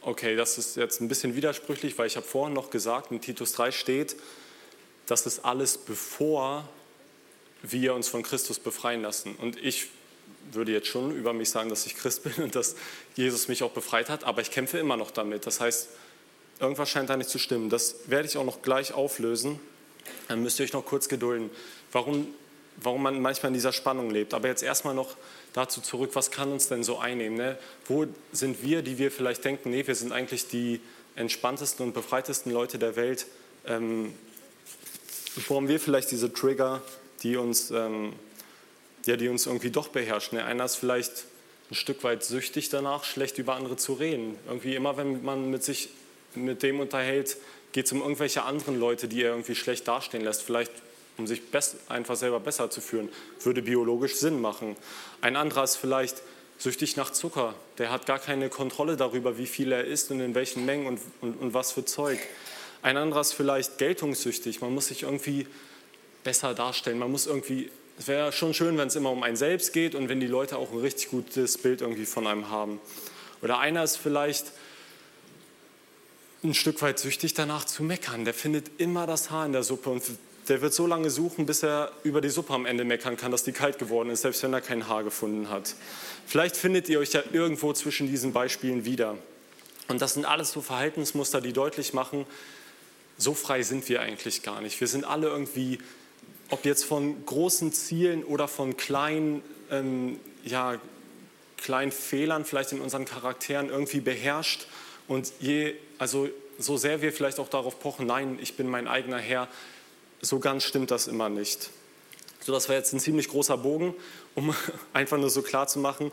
okay, 0.06 0.36
das 0.36 0.56
ist 0.56 0.76
jetzt 0.76 1.00
ein 1.00 1.08
bisschen 1.08 1.34
widersprüchlich, 1.34 1.98
weil 1.98 2.06
ich 2.06 2.16
habe 2.16 2.26
vorhin 2.26 2.54
noch 2.54 2.70
gesagt, 2.70 3.10
in 3.10 3.20
Titus 3.20 3.52
3 3.52 3.72
steht, 3.72 4.16
das 5.06 5.26
ist 5.26 5.44
alles 5.44 5.76
bevor 5.78 6.66
wir 7.62 7.92
uns 7.92 8.08
von 8.08 8.22
Christus 8.22 8.60
befreien 8.60 9.02
lassen. 9.02 9.34
Und 9.34 9.62
ich 9.62 9.88
würde 10.52 10.70
jetzt 10.70 10.86
schon 10.86 11.14
über 11.14 11.32
mich 11.32 11.50
sagen, 11.50 11.68
dass 11.70 11.86
ich 11.86 11.96
Christ 11.96 12.22
bin 12.36 12.44
und 12.44 12.54
dass 12.54 12.76
Jesus 13.16 13.48
mich 13.48 13.64
auch 13.64 13.72
befreit 13.72 14.08
hat, 14.08 14.22
aber 14.22 14.40
ich 14.42 14.52
kämpfe 14.52 14.78
immer 14.78 14.96
noch 14.96 15.10
damit. 15.10 15.44
Das 15.44 15.58
heißt, 15.60 15.88
irgendwas 16.60 16.88
scheint 16.88 17.10
da 17.10 17.16
nicht 17.16 17.28
zu 17.28 17.40
stimmen. 17.40 17.68
Das 17.68 17.96
werde 18.06 18.28
ich 18.28 18.36
auch 18.36 18.44
noch 18.44 18.62
gleich 18.62 18.94
auflösen. 18.94 19.58
Dann 20.28 20.40
müsst 20.40 20.60
ihr 20.60 20.64
euch 20.64 20.72
noch 20.72 20.84
kurz 20.84 21.08
gedulden. 21.08 21.50
Warum 21.90 22.28
warum 22.76 23.02
man 23.02 23.20
manchmal 23.20 23.50
in 23.50 23.54
dieser 23.54 23.72
Spannung 23.72 24.10
lebt. 24.10 24.34
Aber 24.34 24.48
jetzt 24.48 24.62
erstmal 24.62 24.94
noch 24.94 25.16
dazu 25.52 25.80
zurück, 25.80 26.10
was 26.14 26.30
kann 26.30 26.52
uns 26.52 26.68
denn 26.68 26.84
so 26.84 26.98
einnehmen? 26.98 27.36
Ne? 27.36 27.58
Wo 27.86 28.06
sind 28.32 28.62
wir, 28.62 28.82
die 28.82 28.98
wir 28.98 29.10
vielleicht 29.10 29.44
denken, 29.44 29.70
nee, 29.70 29.86
wir 29.86 29.94
sind 29.94 30.12
eigentlich 30.12 30.48
die 30.48 30.80
entspanntesten 31.14 31.86
und 31.86 31.92
befreitesten 31.94 32.52
Leute 32.52 32.78
der 32.78 32.96
Welt? 32.96 33.26
Ähm, 33.66 34.14
wo 35.48 35.56
haben 35.56 35.68
wir 35.68 35.80
vielleicht 35.80 36.10
diese 36.10 36.32
Trigger, 36.32 36.82
die 37.22 37.36
uns, 37.36 37.70
ähm, 37.70 38.12
ja, 39.06 39.16
die 39.16 39.28
uns 39.28 39.46
irgendwie 39.46 39.70
doch 39.70 39.88
beherrschen? 39.88 40.38
Ne? 40.38 40.44
Einer 40.44 40.64
ist 40.64 40.76
vielleicht 40.76 41.24
ein 41.70 41.74
Stück 41.74 42.04
weit 42.04 42.22
süchtig 42.22 42.68
danach, 42.68 43.04
schlecht 43.04 43.38
über 43.38 43.54
andere 43.54 43.76
zu 43.76 43.94
reden. 43.94 44.36
Irgendwie 44.46 44.74
immer, 44.74 44.96
wenn 44.96 45.24
man 45.24 45.50
mit 45.50 45.64
sich 45.64 45.88
mit 46.34 46.62
dem 46.62 46.80
unterhält, 46.80 47.36
geht 47.72 47.86
es 47.86 47.92
um 47.92 48.00
irgendwelche 48.00 48.44
anderen 48.44 48.78
Leute, 48.78 49.08
die 49.08 49.22
er 49.22 49.30
irgendwie 49.30 49.54
schlecht 49.54 49.88
dastehen 49.88 50.22
lässt. 50.22 50.42
Vielleicht 50.42 50.72
um 51.18 51.26
sich 51.26 51.42
einfach 51.88 52.16
selber 52.16 52.40
besser 52.40 52.70
zu 52.70 52.80
fühlen, 52.80 53.08
würde 53.40 53.62
biologisch 53.62 54.16
Sinn 54.16 54.40
machen. 54.40 54.76
Ein 55.20 55.36
anderer 55.36 55.64
ist 55.64 55.76
vielleicht 55.76 56.22
süchtig 56.58 56.96
nach 56.96 57.10
Zucker. 57.10 57.54
Der 57.78 57.90
hat 57.90 58.06
gar 58.06 58.18
keine 58.18 58.48
Kontrolle 58.48 58.96
darüber, 58.96 59.38
wie 59.38 59.46
viel 59.46 59.72
er 59.72 59.84
isst 59.84 60.10
und 60.10 60.20
in 60.20 60.34
welchen 60.34 60.64
Mengen 60.64 60.86
und, 60.86 61.00
und, 61.20 61.40
und 61.40 61.54
was 61.54 61.72
für 61.72 61.84
Zeug. 61.84 62.18
Ein 62.82 62.96
anderer 62.96 63.20
ist 63.20 63.32
vielleicht 63.32 63.78
geltungssüchtig. 63.78 64.60
Man 64.60 64.74
muss 64.74 64.88
sich 64.88 65.02
irgendwie 65.02 65.46
besser 66.24 66.54
darstellen. 66.54 66.98
Man 66.98 67.10
muss 67.10 67.26
irgendwie, 67.26 67.70
es 67.98 68.08
wäre 68.08 68.32
schon 68.32 68.54
schön, 68.54 68.78
wenn 68.78 68.88
es 68.88 68.96
immer 68.96 69.10
um 69.10 69.22
einen 69.22 69.36
selbst 69.36 69.72
geht 69.72 69.94
und 69.94 70.08
wenn 70.08 70.20
die 70.20 70.26
Leute 70.26 70.56
auch 70.58 70.72
ein 70.72 70.78
richtig 70.78 71.10
gutes 71.10 71.58
Bild 71.58 71.80
irgendwie 71.80 72.06
von 72.06 72.26
einem 72.26 72.50
haben. 72.50 72.80
Oder 73.42 73.58
einer 73.58 73.82
ist 73.84 73.96
vielleicht 73.96 74.52
ein 76.42 76.54
Stück 76.54 76.80
weit 76.82 76.98
süchtig 76.98 77.34
danach 77.34 77.64
zu 77.64 77.82
meckern. 77.82 78.24
Der 78.24 78.34
findet 78.34 78.70
immer 78.78 79.06
das 79.06 79.30
Haar 79.30 79.46
in 79.46 79.52
der 79.52 79.62
Suppe 79.62 79.90
und 79.90 80.02
der 80.48 80.60
wird 80.60 80.72
so 80.72 80.86
lange 80.86 81.10
suchen, 81.10 81.46
bis 81.46 81.62
er 81.62 81.92
über 82.04 82.20
die 82.20 82.28
Suppe 82.28 82.52
am 82.54 82.66
Ende 82.66 82.84
meckern 82.84 83.16
kann, 83.16 83.32
dass 83.32 83.42
die 83.42 83.52
kalt 83.52 83.78
geworden 83.78 84.10
ist, 84.10 84.22
selbst 84.22 84.42
wenn 84.42 84.52
er 84.52 84.60
kein 84.60 84.88
Haar 84.88 85.04
gefunden 85.04 85.50
hat. 85.50 85.74
Vielleicht 86.26 86.56
findet 86.56 86.88
ihr 86.88 87.00
euch 87.00 87.12
ja 87.12 87.22
irgendwo 87.32 87.72
zwischen 87.72 88.06
diesen 88.08 88.32
Beispielen 88.32 88.84
wieder. 88.84 89.16
Und 89.88 90.02
das 90.02 90.14
sind 90.14 90.24
alles 90.24 90.52
so 90.52 90.60
Verhaltensmuster, 90.60 91.40
die 91.40 91.52
deutlich 91.52 91.92
machen, 91.94 92.26
so 93.18 93.34
frei 93.34 93.62
sind 93.62 93.88
wir 93.88 94.00
eigentlich 94.00 94.42
gar 94.42 94.60
nicht. 94.60 94.80
Wir 94.80 94.88
sind 94.88 95.04
alle 95.04 95.28
irgendwie, 95.28 95.78
ob 96.50 96.64
jetzt 96.64 96.84
von 96.84 97.24
großen 97.24 97.72
Zielen 97.72 98.24
oder 98.24 98.46
von 98.46 98.76
kleinen, 98.76 99.42
ähm, 99.70 100.20
ja, 100.44 100.78
kleinen 101.56 101.92
Fehlern 101.92 102.44
vielleicht 102.44 102.72
in 102.72 102.80
unseren 102.80 103.06
Charakteren 103.06 103.70
irgendwie 103.70 104.00
beherrscht. 104.00 104.66
Und 105.08 105.32
je, 105.40 105.74
also 105.98 106.28
so 106.58 106.76
sehr 106.76 107.00
wir 107.00 107.12
vielleicht 107.12 107.38
auch 107.38 107.48
darauf 107.48 107.80
pochen, 107.80 108.06
nein, 108.06 108.38
ich 108.40 108.54
bin 108.56 108.68
mein 108.68 108.86
eigener 108.88 109.18
Herr, 109.18 109.48
so 110.20 110.38
ganz 110.38 110.64
stimmt 110.64 110.90
das 110.90 111.06
immer 111.06 111.28
nicht. 111.28 111.70
So, 112.40 112.52
das 112.52 112.68
war 112.68 112.76
jetzt 112.76 112.92
ein 112.92 113.00
ziemlich 113.00 113.28
großer 113.28 113.58
Bogen, 113.58 113.94
um 114.34 114.54
einfach 114.92 115.18
nur 115.18 115.30
so 115.30 115.42
klar 115.42 115.66
zu 115.66 115.78
machen, 115.78 116.12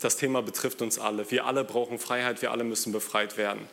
das 0.00 0.16
Thema 0.16 0.42
betrifft 0.42 0.82
uns 0.82 0.98
alle. 0.98 1.30
Wir 1.30 1.46
alle 1.46 1.64
brauchen 1.64 1.98
Freiheit, 1.98 2.42
wir 2.42 2.50
alle 2.50 2.64
müssen 2.64 2.92
befreit 2.92 3.38
werden. 3.38 3.66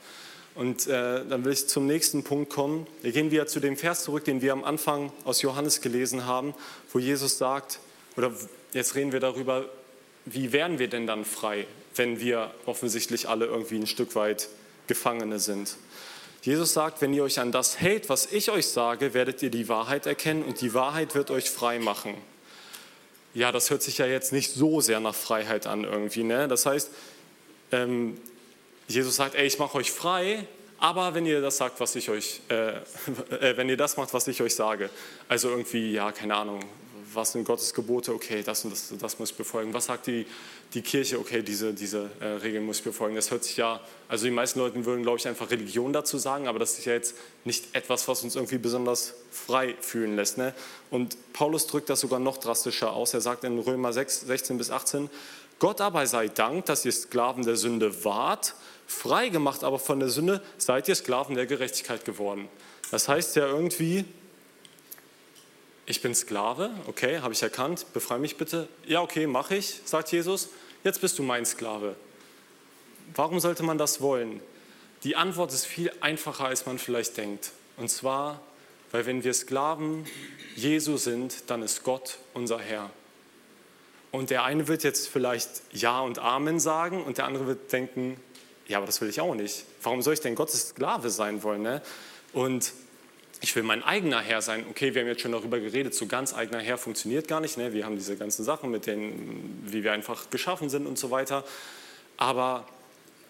Und 0.55 0.87
äh, 0.87 1.25
dann 1.25 1.43
will 1.43 1.51
ich 1.51 1.67
zum 1.67 1.87
nächsten 1.87 2.23
Punkt 2.23 2.51
kommen. 2.51 2.87
Wir 3.01 3.11
gehen 3.11 3.31
wieder 3.31 3.47
zu 3.47 3.59
dem 3.59 3.75
Vers 3.75 4.03
zurück, 4.03 4.23
den 4.23 4.41
wir 4.41 4.53
am 4.53 4.63
Anfang 4.63 5.11
aus 5.25 5.41
Johannes 5.41 5.81
gelesen 5.81 6.25
haben, 6.25 6.53
wo 6.91 6.99
Jesus 6.99 7.37
sagt, 7.37 7.79
oder 8.15 8.31
jetzt 8.71 8.95
reden 8.95 9.11
wir 9.11 9.19
darüber, 9.19 9.65
wie 10.25 10.51
werden 10.53 10.79
wir 10.79 10.87
denn 10.87 11.07
dann 11.07 11.25
frei, 11.25 11.65
wenn 11.95 12.19
wir 12.19 12.51
offensichtlich 12.65 13.27
alle 13.27 13.45
irgendwie 13.45 13.77
ein 13.77 13.87
Stück 13.87 14.15
weit 14.15 14.47
Gefangene 14.87 15.39
sind. 15.39 15.75
Jesus 16.43 16.73
sagt, 16.73 17.01
wenn 17.01 17.13
ihr 17.13 17.23
euch 17.23 17.39
an 17.39 17.53
das 17.53 17.79
hält, 17.79 18.09
was 18.09 18.31
ich 18.33 18.51
euch 18.51 18.67
sage, 18.67 19.13
werdet 19.13 19.41
ihr 19.41 19.49
die 19.49 19.69
Wahrheit 19.69 20.05
erkennen 20.05 20.43
und 20.43 20.59
die 20.59 20.73
Wahrheit 20.73 21.15
wird 21.15 21.31
euch 21.31 21.49
frei 21.49 21.79
machen. 21.79 22.15
Ja, 23.33 23.53
das 23.53 23.69
hört 23.69 23.81
sich 23.81 23.97
ja 23.97 24.05
jetzt 24.05 24.33
nicht 24.33 24.51
so 24.51 24.81
sehr 24.81 24.99
nach 24.99 25.15
Freiheit 25.15 25.67
an 25.67 25.85
irgendwie. 25.85 26.23
Ne? 26.23 26.49
Das 26.49 26.65
heißt, 26.65 26.91
ähm, 27.71 28.17
Jesus 28.89 29.15
sagt, 29.15 29.35
ey, 29.35 29.47
ich 29.47 29.57
mache 29.57 29.77
euch 29.77 29.89
frei, 29.89 30.45
aber 30.79 31.13
wenn 31.13 31.25
ihr 31.25 31.39
das 31.39 31.55
sagt, 31.55 31.79
was 31.79 31.95
ich 31.95 32.09
euch, 32.09 32.41
äh, 32.49 32.73
äh, 33.39 33.55
wenn 33.55 33.69
ihr 33.69 33.77
das 33.77 33.95
macht, 33.95 34.13
was 34.13 34.27
ich 34.27 34.41
euch 34.41 34.53
sage, 34.53 34.89
also 35.29 35.49
irgendwie, 35.49 35.93
ja, 35.93 36.11
keine 36.11 36.35
Ahnung, 36.35 36.59
was 37.15 37.31
sind 37.31 37.45
Gottes 37.45 37.73
Gebote? 37.73 38.13
Okay, 38.13 38.43
das 38.43 38.63
und 38.63 38.71
das, 38.71 38.93
das 38.99 39.19
muss 39.19 39.31
ich 39.31 39.37
befolgen. 39.37 39.73
Was 39.73 39.85
sagt 39.85 40.07
die, 40.07 40.25
die 40.73 40.81
Kirche? 40.81 41.19
Okay, 41.19 41.41
diese, 41.41 41.73
diese 41.73 42.09
äh, 42.19 42.25
Regeln 42.25 42.65
muss 42.65 42.79
ich 42.79 42.83
befolgen. 42.83 43.15
Das 43.15 43.31
hört 43.31 43.43
sich 43.43 43.57
ja, 43.57 43.79
also 44.07 44.25
die 44.25 44.31
meisten 44.31 44.59
Leute 44.59 44.83
würden, 44.85 45.03
glaube 45.03 45.17
ich, 45.17 45.27
einfach 45.27 45.49
Religion 45.51 45.93
dazu 45.93 46.17
sagen, 46.17 46.47
aber 46.47 46.59
das 46.59 46.77
ist 46.77 46.85
ja 46.85 46.93
jetzt 46.93 47.15
nicht 47.45 47.75
etwas, 47.75 48.07
was 48.07 48.23
uns 48.23 48.35
irgendwie 48.35 48.57
besonders 48.57 49.13
frei 49.31 49.75
fühlen 49.79 50.15
lässt. 50.15 50.37
Ne? 50.37 50.53
Und 50.89 51.17
Paulus 51.33 51.67
drückt 51.67 51.89
das 51.89 51.99
sogar 51.99 52.19
noch 52.19 52.37
drastischer 52.37 52.93
aus. 52.93 53.13
Er 53.13 53.21
sagt 53.21 53.43
in 53.43 53.59
Römer 53.59 53.93
6, 53.93 54.21
16 54.21 54.57
bis 54.57 54.71
18, 54.71 55.09
Gott 55.59 55.81
aber 55.81 56.05
sei 56.07 56.27
Dank, 56.27 56.65
dass 56.65 56.83
ihr 56.83 56.91
Sklaven 56.91 57.45
der 57.45 57.55
Sünde 57.55 58.03
wart, 58.03 58.55
frei 58.85 59.29
gemacht 59.29 59.63
aber 59.63 59.79
von 59.79 59.99
der 59.99 60.09
Sünde, 60.09 60.41
seid 60.57 60.87
ihr 60.87 60.95
Sklaven 60.95 61.35
der 61.35 61.45
Gerechtigkeit 61.45 62.03
geworden. 62.05 62.49
Das 62.91 63.07
heißt 63.07 63.35
ja 63.37 63.47
irgendwie, 63.47 64.05
ich 65.85 66.01
bin 66.01 66.15
Sklave, 66.15 66.71
okay, 66.87 67.19
habe 67.19 67.33
ich 67.33 67.43
erkannt, 67.43 67.85
befreie 67.93 68.19
mich 68.19 68.37
bitte. 68.37 68.67
Ja, 68.85 69.01
okay, 69.01 69.27
mache 69.27 69.55
ich, 69.55 69.81
sagt 69.85 70.11
Jesus, 70.11 70.49
jetzt 70.83 71.01
bist 71.01 71.19
du 71.19 71.23
mein 71.23 71.45
Sklave. 71.45 71.95
Warum 73.15 73.39
sollte 73.39 73.63
man 73.63 73.77
das 73.77 73.99
wollen? 73.99 74.41
Die 75.03 75.15
Antwort 75.15 75.51
ist 75.51 75.65
viel 75.65 75.91
einfacher, 75.99 76.45
als 76.45 76.65
man 76.65 76.79
vielleicht 76.79 77.17
denkt. 77.17 77.51
Und 77.75 77.89
zwar, 77.89 78.41
weil 78.91 79.05
wenn 79.05 79.23
wir 79.23 79.33
Sklaven 79.33 80.05
Jesu 80.55 80.95
sind, 80.97 81.49
dann 81.49 81.61
ist 81.61 81.83
Gott 81.83 82.17
unser 82.33 82.59
Herr. 82.59 82.89
Und 84.11 84.29
der 84.29 84.43
eine 84.43 84.67
wird 84.67 84.83
jetzt 84.83 85.09
vielleicht 85.09 85.49
Ja 85.71 85.99
und 85.99 86.19
Amen 86.19 86.59
sagen 86.59 87.03
und 87.03 87.17
der 87.17 87.25
andere 87.25 87.47
wird 87.47 87.71
denken, 87.73 88.17
ja, 88.67 88.77
aber 88.77 88.85
das 88.85 89.01
will 89.01 89.09
ich 89.09 89.19
auch 89.19 89.35
nicht. 89.35 89.65
Warum 89.81 90.01
soll 90.01 90.13
ich 90.13 90.21
denn 90.21 90.35
Gottes 90.35 90.69
Sklave 90.69 91.09
sein 91.09 91.43
wollen? 91.43 91.63
Ne? 91.63 91.81
Und 92.31 92.71
ich 93.43 93.53
will 93.57 93.63
mein 93.63 93.83
eigener 93.83 94.21
Herr 94.21 94.41
sein. 94.41 94.65
Okay, 94.69 94.93
wir 94.93 95.01
haben 95.01 95.09
jetzt 95.09 95.21
schon 95.21 95.33
darüber 95.33 95.59
geredet, 95.59 95.93
so 95.93 96.05
ganz 96.05 96.33
eigener 96.33 96.61
Herr 96.61 96.77
funktioniert 96.77 97.27
gar 97.27 97.41
nicht. 97.41 97.57
Ne? 97.57 97.73
Wir 97.73 97.85
haben 97.85 97.97
diese 97.97 98.15
ganzen 98.15 98.45
Sachen 98.45 98.71
mit 98.71 98.87
denen, 98.87 99.61
wie 99.65 99.83
wir 99.83 99.91
einfach 99.91 100.29
geschaffen 100.29 100.69
sind 100.69 100.87
und 100.87 100.97
so 100.97 101.11
weiter. 101.11 101.43
Aber 102.15 102.65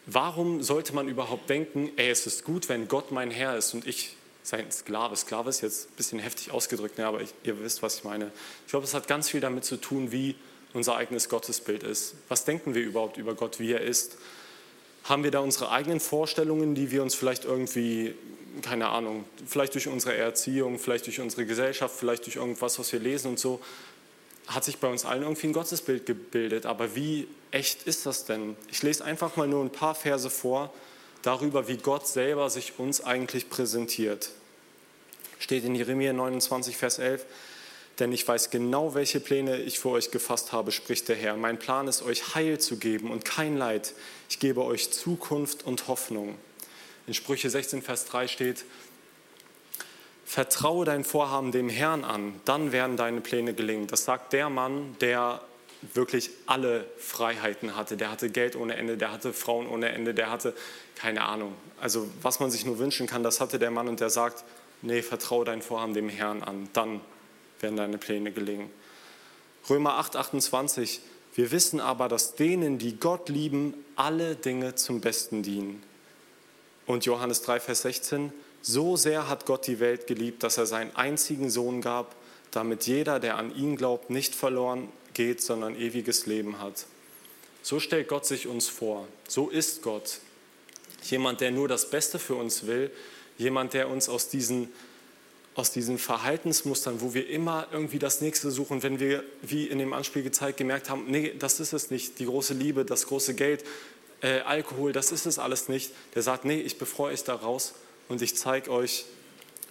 warum 0.05 0.61
sollte 0.61 0.93
man 0.93 1.07
überhaupt 1.07 1.49
denken, 1.49 1.89
ey, 1.95 2.11
es 2.11 2.27
ist 2.27 2.45
gut, 2.45 2.69
wenn 2.69 2.87
Gott 2.87 3.11
mein 3.11 3.31
Herr 3.31 3.57
ist 3.57 3.73
und 3.73 3.87
ich 3.87 4.15
sein 4.43 4.71
Sklave. 4.71 5.15
Sklave 5.15 5.49
ist 5.49 5.61
jetzt 5.61 5.89
ein 5.89 5.95
bisschen 5.95 6.19
heftig 6.19 6.51
ausgedrückt, 6.51 6.99
ne? 6.99 7.07
aber 7.07 7.21
ich, 7.21 7.33
ihr 7.43 7.59
wisst, 7.61 7.81
was 7.81 7.95
ich 7.95 8.03
meine. 8.03 8.31
Ich 8.65 8.71
glaube, 8.71 8.85
es 8.85 8.93
hat 8.93 9.07
ganz 9.07 9.29
viel 9.29 9.41
damit 9.41 9.65
zu 9.65 9.77
tun, 9.77 10.11
wie 10.11 10.35
unser 10.73 10.95
eigenes 10.95 11.27
Gottesbild 11.27 11.81
ist. 11.81 12.13
Was 12.27 12.45
denken 12.45 12.75
wir 12.75 12.83
überhaupt 12.83 13.17
über 13.17 13.33
Gott, 13.33 13.59
wie 13.59 13.71
er 13.71 13.81
ist? 13.81 14.17
Haben 15.03 15.23
wir 15.23 15.31
da 15.31 15.39
unsere 15.39 15.69
eigenen 15.71 15.99
Vorstellungen, 15.99 16.75
die 16.75 16.91
wir 16.91 17.03
uns 17.03 17.15
vielleicht 17.15 17.45
irgendwie 17.45 18.15
keine 18.61 18.89
Ahnung, 18.89 19.25
vielleicht 19.47 19.73
durch 19.73 19.87
unsere 19.87 20.15
Erziehung, 20.15 20.77
vielleicht 20.77 21.07
durch 21.07 21.19
unsere 21.19 21.45
Gesellschaft, 21.45 21.95
vielleicht 21.97 22.25
durch 22.25 22.35
irgendwas, 22.35 22.77
was 22.77 22.91
wir 22.93 22.99
lesen 22.99 23.29
und 23.29 23.39
so, 23.39 23.59
hat 24.47 24.63
sich 24.63 24.77
bei 24.77 24.87
uns 24.87 25.05
allen 25.05 25.23
irgendwie 25.23 25.47
ein 25.47 25.53
Gottesbild 25.53 26.05
gebildet. 26.05 26.65
Aber 26.65 26.95
wie 26.95 27.27
echt 27.51 27.83
ist 27.83 28.05
das 28.05 28.25
denn? 28.25 28.55
Ich 28.69 28.83
lese 28.83 29.03
einfach 29.03 29.35
mal 29.37 29.47
nur 29.47 29.63
ein 29.63 29.71
paar 29.71 29.95
Verse 29.95 30.29
vor 30.29 30.71
darüber, 31.21 31.67
wie 31.67 31.77
Gott 31.77 32.07
selber 32.07 32.49
sich 32.49 32.73
uns 32.77 33.01
eigentlich 33.01 33.49
präsentiert. 33.49 34.31
Steht 35.39 35.63
in 35.63 35.75
Jeremia 35.75 36.13
29, 36.13 36.77
Vers 36.77 36.99
11. 36.99 37.25
Denn 37.99 38.11
ich 38.11 38.27
weiß 38.27 38.49
genau, 38.49 38.95
welche 38.95 39.19
Pläne 39.19 39.57
ich 39.61 39.79
für 39.79 39.89
euch 39.89 40.09
gefasst 40.09 40.51
habe, 40.51 40.71
spricht 40.71 41.09
der 41.09 41.15
Herr. 41.15 41.37
Mein 41.37 41.59
Plan 41.59 41.87
ist, 41.87 42.01
euch 42.01 42.33
Heil 42.33 42.59
zu 42.59 42.77
geben 42.77 43.11
und 43.11 43.23
kein 43.23 43.57
Leid. 43.57 43.93
Ich 44.29 44.39
gebe 44.39 44.63
euch 44.63 44.91
Zukunft 44.91 45.63
und 45.63 45.87
Hoffnung. 45.87 46.35
In 47.05 47.13
Sprüche 47.13 47.49
16, 47.49 47.81
Vers 47.81 48.05
3 48.05 48.27
steht, 48.27 48.65
Vertraue 50.25 50.85
dein 50.85 51.03
Vorhaben 51.03 51.51
dem 51.51 51.69
Herrn 51.69 52.03
an, 52.03 52.39
dann 52.45 52.71
werden 52.71 52.97
deine 52.97 53.21
Pläne 53.21 53.53
gelingen. 53.53 53.85
Das 53.85 54.05
sagt 54.05 54.33
der 54.33 54.49
Mann, 54.49 54.95
der 54.99 55.41
wirklich 55.93 56.31
alle 56.47 56.85
Freiheiten 56.97 57.75
hatte. 57.75 57.97
Der 57.97 58.09
hatte 58.09 58.29
Geld 58.29 58.55
ohne 58.55 58.75
Ende, 58.75 58.97
der 58.97 59.11
hatte 59.11 59.33
Frauen 59.33 59.67
ohne 59.67 59.89
Ende, 59.89 60.13
der 60.13 60.31
hatte 60.31 60.55
keine 60.95 61.23
Ahnung. 61.23 61.53
Also 61.79 62.07
was 62.21 62.39
man 62.39 62.49
sich 62.49 62.65
nur 62.65 62.79
wünschen 62.79 63.05
kann, 63.05 63.21
das 63.21 63.41
hatte 63.41 63.59
der 63.59 63.69
Mann 63.69 63.87
und 63.87 63.99
der 63.99 64.09
sagt, 64.09 64.43
nee, 64.81 65.01
vertraue 65.01 65.45
dein 65.45 65.61
Vorhaben 65.61 65.93
dem 65.93 66.09
Herrn 66.09 66.41
an, 66.41 66.69
dann 66.73 67.01
werden 67.63 67.77
deine 67.77 67.97
Pläne 67.97 68.31
gelingen. 68.31 68.69
Römer 69.69 69.95
8, 69.95 70.15
28. 70.17 71.01
Wir 71.33 71.51
wissen 71.51 71.79
aber, 71.79 72.07
dass 72.09 72.35
denen, 72.35 72.77
die 72.77 72.99
Gott 72.99 73.29
lieben, 73.29 73.73
alle 73.95 74.35
Dinge 74.35 74.75
zum 74.75 75.01
Besten 75.01 75.41
dienen 75.41 75.81
und 76.85 77.05
Johannes 77.05 77.41
3, 77.41 77.59
Vers 77.59 77.81
16, 77.83 78.31
so 78.61 78.95
sehr 78.95 79.29
hat 79.29 79.45
Gott 79.45 79.67
die 79.67 79.79
Welt 79.79 80.07
geliebt, 80.07 80.43
dass 80.43 80.57
er 80.57 80.65
seinen 80.65 80.95
einzigen 80.95 81.49
Sohn 81.49 81.81
gab, 81.81 82.15
damit 82.51 82.85
jeder, 82.85 83.19
der 83.19 83.37
an 83.37 83.55
ihn 83.55 83.75
glaubt, 83.75 84.09
nicht 84.09 84.35
verloren 84.35 84.89
geht, 85.13 85.41
sondern 85.41 85.75
ewiges 85.75 86.25
Leben 86.25 86.59
hat. 86.59 86.85
So 87.61 87.79
stellt 87.79 88.07
Gott 88.07 88.25
sich 88.25 88.47
uns 88.47 88.67
vor. 88.67 89.07
So 89.27 89.49
ist 89.49 89.81
Gott. 89.81 90.19
Jemand, 91.03 91.41
der 91.41 91.51
nur 91.51 91.67
das 91.67 91.89
Beste 91.89 92.19
für 92.19 92.35
uns 92.35 92.67
will. 92.67 92.91
Jemand, 93.37 93.73
der 93.73 93.89
uns 93.89 94.09
aus 94.09 94.29
diesen, 94.29 94.71
aus 95.55 95.71
diesen 95.71 95.99
Verhaltensmustern, 95.99 97.01
wo 97.01 97.13
wir 97.13 97.29
immer 97.29 97.67
irgendwie 97.71 97.99
das 97.99 98.21
Nächste 98.21 98.49
suchen, 98.49 98.81
wenn 98.81 98.99
wir, 98.99 99.23
wie 99.41 99.67
in 99.67 99.77
dem 99.77 99.93
Anspiel 99.93 100.23
gezeigt, 100.23 100.57
gemerkt 100.57 100.89
haben, 100.89 101.05
nee, 101.07 101.33
das 101.37 101.59
ist 101.59 101.73
es 101.73 101.91
nicht, 101.91 102.19
die 102.19 102.25
große 102.25 102.53
Liebe, 102.53 102.85
das 102.85 103.07
große 103.07 103.35
Geld, 103.35 103.63
äh, 104.21 104.39
Alkohol, 104.41 104.93
das 104.93 105.11
ist 105.11 105.25
es 105.25 105.37
alles 105.37 105.69
nicht. 105.69 105.91
Der 106.15 106.23
sagt, 106.23 106.45
nee, 106.45 106.59
ich 106.59 106.77
befreue 106.77 107.13
euch 107.13 107.23
da 107.23 107.35
raus 107.35 107.73
und 108.07 108.21
ich 108.21 108.35
zeige 108.35 108.71
euch, 108.71 109.05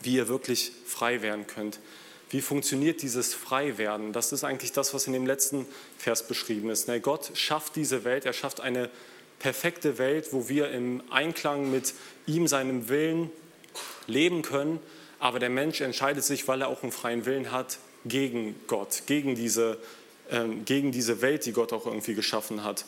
wie 0.03 0.15
ihr 0.15 0.29
wirklich 0.29 0.73
frei 0.87 1.23
werden 1.23 1.47
könnt. 1.47 1.81
Wie 2.31 2.41
funktioniert 2.41 3.03
dieses 3.03 3.35
Freiwerden? 3.35 4.13
Das 4.13 4.33
ist 4.33 4.45
eigentlich 4.45 4.73
das, 4.73 4.95
was 4.95 5.07
in 5.07 5.13
dem 5.13 5.27
letzten 5.27 5.67
Vers 5.99 6.27
beschrieben 6.27 6.71
ist. 6.71 6.89
Ne? 6.89 7.01
Gott 7.01 7.31
schafft 7.35 7.77
diese 7.77 8.05
Welt, 8.05 8.25
er 8.25 8.33
schafft 8.33 8.61
eine 8.61 8.89
perfekte 9.39 9.99
Welt, 9.99 10.33
wo 10.33 10.49
wir 10.49 10.71
im 10.71 11.03
Einklang 11.11 11.71
mit 11.71 11.93
ihm, 12.27 12.47
seinem 12.47 12.89
Willen 12.89 13.31
leben 14.07 14.43
können. 14.43 14.79
Aber 15.23 15.39
der 15.39 15.51
Mensch 15.51 15.81
entscheidet 15.81 16.25
sich, 16.25 16.49
weil 16.49 16.63
er 16.63 16.69
auch 16.69 16.83
einen 16.83 16.91
freien 16.91 17.27
Willen 17.27 17.53
hat, 17.53 17.79
gegen 18.05 18.57
Gott, 18.67 19.05
gegen 19.07 19.37
diese, 19.37 19.79
ähm, 20.33 20.65
gegen 20.65 20.91
diese 20.91 21.23
Welt, 21.23 21.47
die 21.47 21.53
Gott 21.53 21.73
auch 21.73 21.87
irgendwie 21.87 22.15
geschaffen 22.15 22.65
hat 22.65 22.87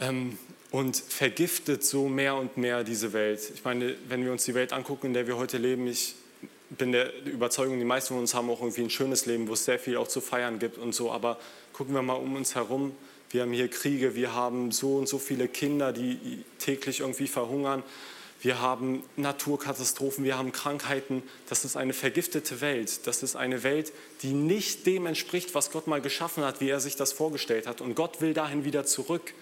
ähm, 0.00 0.36
und 0.70 0.98
vergiftet 0.98 1.82
so 1.82 2.10
mehr 2.10 2.34
und 2.34 2.58
mehr 2.58 2.84
diese 2.84 3.14
Welt. 3.14 3.40
Ich 3.54 3.64
meine, 3.64 3.96
wenn 4.06 4.22
wir 4.22 4.32
uns 4.32 4.44
die 4.44 4.52
Welt 4.52 4.74
angucken, 4.74 5.06
in 5.06 5.14
der 5.14 5.26
wir 5.26 5.38
heute 5.38 5.56
leben, 5.56 5.86
ich 5.86 6.14
bin 6.68 6.92
der 6.92 7.10
Überzeugung, 7.24 7.78
die 7.78 7.86
meisten 7.86 8.08
von 8.08 8.18
uns 8.18 8.34
haben 8.34 8.50
auch 8.50 8.60
irgendwie 8.60 8.82
ein 8.82 8.90
schönes 8.90 9.24
Leben, 9.24 9.48
wo 9.48 9.54
es 9.54 9.64
sehr 9.64 9.78
viel 9.78 9.96
auch 9.96 10.08
zu 10.08 10.20
feiern 10.20 10.58
gibt 10.58 10.76
und 10.76 10.94
so. 10.94 11.10
Aber 11.10 11.38
gucken 11.72 11.94
wir 11.94 12.02
mal 12.02 12.14
um 12.14 12.36
uns 12.36 12.54
herum. 12.54 12.94
Wir 13.30 13.40
haben 13.40 13.52
hier 13.54 13.68
Kriege, 13.68 14.14
wir 14.14 14.34
haben 14.34 14.72
so 14.72 14.96
und 14.98 15.08
so 15.08 15.18
viele 15.18 15.48
Kinder, 15.48 15.94
die 15.94 16.44
täglich 16.58 17.00
irgendwie 17.00 17.28
verhungern. 17.28 17.82
Wir 18.44 18.60
haben 18.60 19.02
Naturkatastrophen, 19.16 20.22
wir 20.22 20.36
haben 20.36 20.52
Krankheiten. 20.52 21.22
Das 21.48 21.64
ist 21.64 21.78
eine 21.78 21.94
vergiftete 21.94 22.60
Welt. 22.60 23.06
Das 23.06 23.22
ist 23.22 23.36
eine 23.36 23.62
Welt, 23.62 23.90
die 24.20 24.34
nicht 24.34 24.84
dem 24.84 25.06
entspricht, 25.06 25.54
was 25.54 25.70
Gott 25.70 25.86
mal 25.86 26.02
geschaffen 26.02 26.44
hat, 26.44 26.60
wie 26.60 26.68
er 26.68 26.78
sich 26.78 26.94
das 26.94 27.14
vorgestellt 27.14 27.66
hat. 27.66 27.80
Und 27.80 27.94
Gott 27.94 28.20
will 28.20 28.34
dahin 28.34 28.66
wieder 28.66 28.84
zurück. 28.84 29.32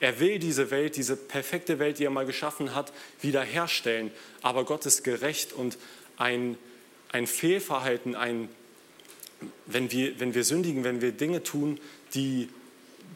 Er 0.00 0.20
will 0.20 0.38
diese 0.38 0.70
Welt, 0.70 0.96
diese 0.96 1.16
perfekte 1.16 1.78
Welt, 1.78 1.98
die 1.98 2.04
er 2.06 2.10
mal 2.10 2.24
geschaffen 2.24 2.74
hat, 2.74 2.94
wiederherstellen. 3.20 4.10
Aber 4.40 4.64
Gott 4.64 4.86
ist 4.86 5.04
gerecht 5.04 5.52
und 5.52 5.76
ein, 6.16 6.56
ein 7.12 7.26
Fehlverhalten, 7.26 8.14
ein, 8.14 8.48
wenn, 9.66 9.90
wir, 9.90 10.18
wenn 10.18 10.34
wir 10.34 10.44
sündigen, 10.44 10.82
wenn 10.82 11.02
wir 11.02 11.12
Dinge 11.12 11.42
tun, 11.42 11.78
die, 12.14 12.48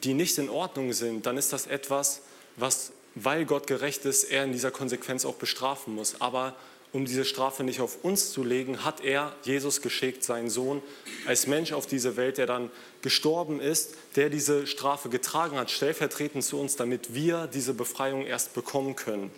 die 0.05 0.12
nicht 0.12 0.37
in 0.37 0.50
Ordnung 0.50 0.92
sind, 0.92 1.24
dann 1.24 1.38
ist 1.38 1.55
das 1.55 1.66
etwas, 1.66 2.20
was, 2.57 2.92
weil 3.14 3.44
Gott 3.44 3.66
gerecht 3.66 4.05
ist, 4.05 4.25
er 4.25 4.44
in 4.44 4.53
dieser 4.53 4.70
Konsequenz 4.70 5.25
auch 5.25 5.35
bestrafen 5.35 5.94
muss. 5.94 6.20
Aber 6.20 6.55
um 6.92 7.05
diese 7.05 7.25
Strafe 7.25 7.62
nicht 7.62 7.81
auf 7.81 8.05
uns 8.05 8.33
zu 8.33 8.42
legen, 8.42 8.85
hat 8.85 9.01
er 9.01 9.35
Jesus 9.44 9.81
geschickt, 9.81 10.25
seinen 10.25 10.51
Sohn, 10.51 10.83
als 11.27 11.46
Mensch 11.46 11.73
auf 11.73 11.87
diese 11.87 12.16
Welt, 12.16 12.38
der 12.38 12.46
dann 12.46 12.70
gestorben 13.03 13.61
ist, 13.61 13.94
der 14.16 14.29
diese 14.29 14.66
Strafe 14.66 15.09
getragen 15.09 15.57
hat, 15.57 15.70
stellvertretend 15.70 16.44
zu 16.44 16.59
uns, 16.59 16.77
damit 16.77 17.14
wir 17.14 17.46
diese 17.46 17.75
Befreiung 17.75 18.27
erst 18.27 18.55
bekommen 18.55 18.96
können. 18.96 19.31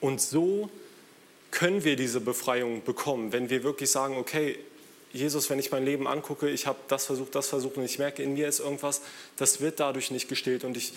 Und 0.00 0.20
so 0.20 0.68
können 1.52 1.84
wir 1.84 1.96
diese 1.96 2.20
Befreiung 2.20 2.82
bekommen, 2.84 3.32
wenn 3.32 3.48
wir 3.48 3.62
wirklich 3.62 3.90
sagen, 3.90 4.16
okay, 4.16 4.58
Jesus, 5.12 5.48
wenn 5.48 5.58
ich 5.58 5.70
mein 5.70 5.84
Leben 5.84 6.06
angucke, 6.06 6.50
ich 6.50 6.66
habe 6.66 6.78
das 6.88 7.06
versucht, 7.06 7.34
das 7.34 7.48
versucht 7.48 7.76
und 7.76 7.84
ich 7.84 7.98
merke, 7.98 8.22
in 8.22 8.34
mir 8.34 8.48
ist 8.48 8.60
irgendwas, 8.60 9.00
das 9.36 9.60
wird 9.60 9.80
dadurch 9.80 10.10
nicht 10.10 10.28
gestillt 10.28 10.64
und 10.64 10.76
ich 10.76 10.92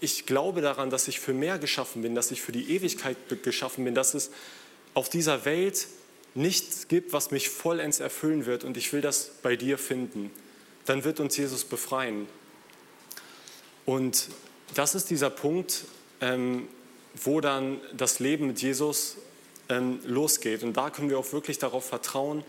ich 0.00 0.26
glaube 0.26 0.60
daran, 0.60 0.90
dass 0.90 1.08
ich 1.08 1.20
für 1.20 1.34
mehr 1.34 1.58
geschaffen 1.58 2.02
bin, 2.02 2.14
dass 2.14 2.30
ich 2.30 2.40
für 2.42 2.52
die 2.52 2.74
Ewigkeit 2.74 3.16
geschaffen 3.42 3.84
bin, 3.84 3.94
dass 3.94 4.14
es 4.14 4.30
auf 4.94 5.08
dieser 5.08 5.44
Welt 5.44 5.86
nichts 6.34 6.88
gibt, 6.88 7.12
was 7.12 7.30
mich 7.30 7.48
vollends 7.48 8.00
erfüllen 8.00 8.46
wird 8.46 8.64
und 8.64 8.76
ich 8.76 8.92
will 8.92 9.00
das 9.00 9.30
bei 9.42 9.56
dir 9.56 9.78
finden, 9.78 10.30
dann 10.86 11.04
wird 11.04 11.20
uns 11.20 11.36
Jesus 11.36 11.64
befreien. 11.64 12.26
Und 13.84 14.28
das 14.74 14.94
ist 14.94 15.10
dieser 15.10 15.30
Punkt, 15.30 15.84
ähm, 16.20 16.68
wo 17.14 17.40
dann 17.40 17.80
das 17.92 18.20
Leben 18.20 18.46
mit 18.46 18.62
Jesus 18.62 19.16
ähm, 19.68 20.00
losgeht. 20.04 20.62
Und 20.62 20.76
da 20.76 20.90
können 20.90 21.10
wir 21.10 21.18
auch 21.18 21.32
wirklich 21.32 21.58
darauf 21.58 21.86
vertrauen, 21.86 22.44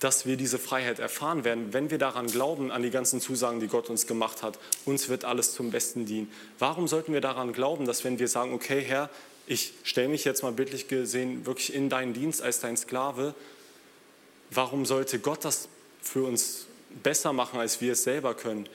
dass 0.00 0.24
wir 0.24 0.36
diese 0.36 0.58
Freiheit 0.58 0.98
erfahren 0.98 1.44
werden, 1.44 1.72
wenn 1.72 1.90
wir 1.90 1.98
daran 1.98 2.26
glauben, 2.26 2.72
an 2.72 2.82
die 2.82 2.90
ganzen 2.90 3.20
Zusagen, 3.20 3.60
die 3.60 3.68
Gott 3.68 3.90
uns 3.90 4.06
gemacht 4.06 4.42
hat. 4.42 4.58
Uns 4.86 5.10
wird 5.10 5.26
alles 5.26 5.52
zum 5.52 5.70
Besten 5.70 6.06
dienen. 6.06 6.32
Warum 6.58 6.88
sollten 6.88 7.12
wir 7.12 7.20
daran 7.20 7.52
glauben, 7.52 7.86
dass 7.86 8.02
wenn 8.02 8.18
wir 8.18 8.26
sagen, 8.26 8.54
okay 8.54 8.80
Herr, 8.80 9.10
ich 9.46 9.74
stelle 9.84 10.08
mich 10.08 10.24
jetzt 10.24 10.42
mal 10.42 10.52
bildlich 10.52 10.88
gesehen 10.88 11.44
wirklich 11.44 11.74
in 11.74 11.90
deinen 11.90 12.14
Dienst 12.14 12.40
als 12.40 12.60
dein 12.60 12.76
Sklave, 12.76 13.34
warum 14.50 14.86
sollte 14.86 15.18
Gott 15.18 15.44
das 15.44 15.68
für 16.00 16.24
uns 16.24 16.66
besser 17.02 17.32
machen, 17.32 17.60
als 17.60 17.80
wir 17.80 17.92
es 17.92 18.02
selber 18.02 18.34
können? 18.34 18.66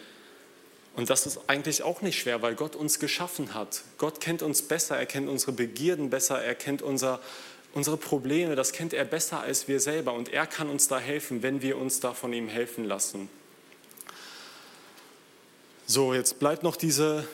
Und 0.95 1.09
das 1.09 1.25
ist 1.25 1.39
eigentlich 1.47 1.83
auch 1.83 2.01
nicht 2.01 2.19
schwer, 2.19 2.41
weil 2.41 2.55
Gott 2.55 2.75
uns 2.75 2.99
geschaffen 2.99 3.53
hat. 3.53 3.81
Gott 3.97 4.21
kennt 4.21 4.41
uns 4.41 4.61
besser, 4.61 4.97
er 4.97 5.05
kennt 5.05 5.27
unsere 5.27 5.51
Begierden 5.51 6.09
besser, 6.09 6.41
er 6.41 6.55
kennt 6.55 6.81
unser 6.81 7.19
Unsere 7.75 7.97
Probleme, 7.97 8.55
das 8.55 8.71
kennt 8.71 8.93
er 8.93 9.03
besser 9.03 9.41
als 9.41 9.67
wir 9.67 9.81
selber 9.81 10.13
und 10.13 10.31
er 10.31 10.47
kann 10.47 10.69
uns 10.69 10.87
da 10.87 10.97
helfen, 10.97 11.43
wenn 11.43 11.61
wir 11.61 11.77
uns 11.77 11.99
da 11.99 12.13
von 12.13 12.31
ihm 12.31 12.47
helfen 12.47 12.85
lassen. 12.85 13.29
So, 15.85 16.13
jetzt 16.13 16.39
bleibt 16.39 16.63
noch 16.63 16.77
diese, 16.77 17.27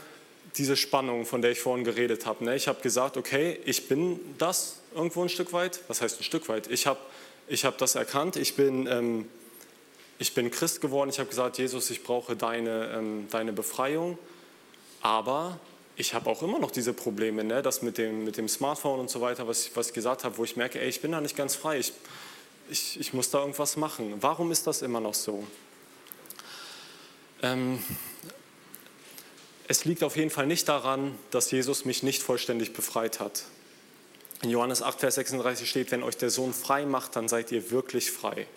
diese 0.58 0.76
Spannung, 0.76 1.28
von 1.28 1.44
der 1.44 1.52
ich 1.52 1.60
vorhin 1.60 1.86
geredet 1.86 2.26
habe. 2.26 2.44
Ne? 2.44 2.56
Ich 2.56 2.68
habe 2.68 2.82
gesagt, 2.82 3.18
okay, 3.18 3.60
ich 3.66 3.88
bin 3.88 4.20
das 4.40 4.80
irgendwo 4.96 5.22
ein 5.22 5.30
Stück 5.30 5.54
weit. 5.54 5.80
Was 5.88 6.02
heißt 6.02 6.20
ein 6.20 6.24
Stück 6.24 6.50
weit? 6.50 6.66
Ich 6.72 6.88
habe 6.88 7.00
ich 7.48 7.64
hab 7.64 7.78
das 7.78 7.94
erkannt, 7.94 8.36
ich 8.36 8.56
bin, 8.56 8.88
ähm, 8.88 9.30
ich 10.18 10.34
bin 10.34 10.50
Christ 10.50 10.82
geworden, 10.82 11.12
ich 11.12 11.20
habe 11.20 11.30
gesagt, 11.30 11.60
Jesus, 11.60 11.92
ich 11.92 12.02
brauche 12.02 12.36
deine, 12.36 12.92
ähm, 12.96 13.28
deine 13.30 13.54
Befreiung, 13.54 14.18
aber 15.04 15.60
ich 15.96 16.14
habe 16.14 16.30
auch 16.30 16.42
immer 16.42 16.60
noch 16.60 16.72
diese 16.72 16.94
Probleme, 16.94 17.44
ne? 17.44 17.62
das 17.62 17.82
mit 17.82 17.98
dem, 17.98 18.24
mit 18.26 18.38
dem 18.38 18.48
Smartphone 18.48 19.00
und 19.00 19.10
so 19.10 19.22
weiter, 19.22 19.48
was, 19.48 19.76
was 19.76 19.88
ich 19.88 19.94
gesagt 19.94 20.24
habe, 20.24 20.38
wo 20.38 20.44
ich 20.44 20.56
merke, 20.56 20.80
ey, 20.80 20.90
ich 20.90 21.02
bin 21.02 21.12
da 21.12 21.22
nicht 21.22 21.36
ganz 21.36 21.56
frei, 21.56 21.80
ich, 21.80 21.94
ich, 22.70 23.00
ich 23.00 23.14
muss 23.14 23.30
da 23.30 23.40
irgendwas 23.40 23.78
machen. 23.78 24.16
Warum 24.22 24.52
ist 24.52 24.68
das 24.68 24.82
immer 24.82 25.00
noch 25.00 25.14
so? 25.14 25.46
Ähm, 27.44 27.84
es 29.68 29.86
liegt 29.86 30.04
auf 30.04 30.16
jeden 30.16 30.30
Fall 30.30 30.48
nicht 30.48 30.68
daran, 30.68 31.18
dass 31.30 31.52
Jesus 31.52 31.86
mich 31.86 32.04
nicht 32.04 32.22
vollständig 32.22 32.74
befreit 32.74 33.20
hat. 33.20 33.44
In 34.42 34.50
Johannes 34.50 34.82
8, 34.82 35.00
Vers 35.00 35.16
36 35.16 35.70
steht, 35.70 35.92
wenn 35.92 36.04
euch 36.04 36.18
der 36.18 36.30
Sohn 36.30 36.54
frei 36.54 36.86
macht, 36.86 37.16
dann 37.16 37.28
seid 37.28 37.52
ihr 37.52 37.72
wirklich 37.72 38.12
frei. 38.12 38.48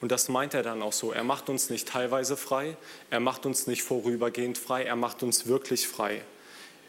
Und 0.00 0.12
das 0.12 0.28
meint 0.28 0.54
er 0.54 0.62
dann 0.62 0.82
auch 0.82 0.92
so. 0.92 1.12
Er 1.12 1.24
macht 1.24 1.48
uns 1.48 1.70
nicht 1.70 1.88
teilweise 1.88 2.36
frei, 2.36 2.76
er 3.10 3.20
macht 3.20 3.46
uns 3.46 3.66
nicht 3.66 3.82
vorübergehend 3.82 4.58
frei, 4.58 4.84
er 4.84 4.96
macht 4.96 5.22
uns 5.22 5.46
wirklich 5.46 5.88
frei. 5.88 6.22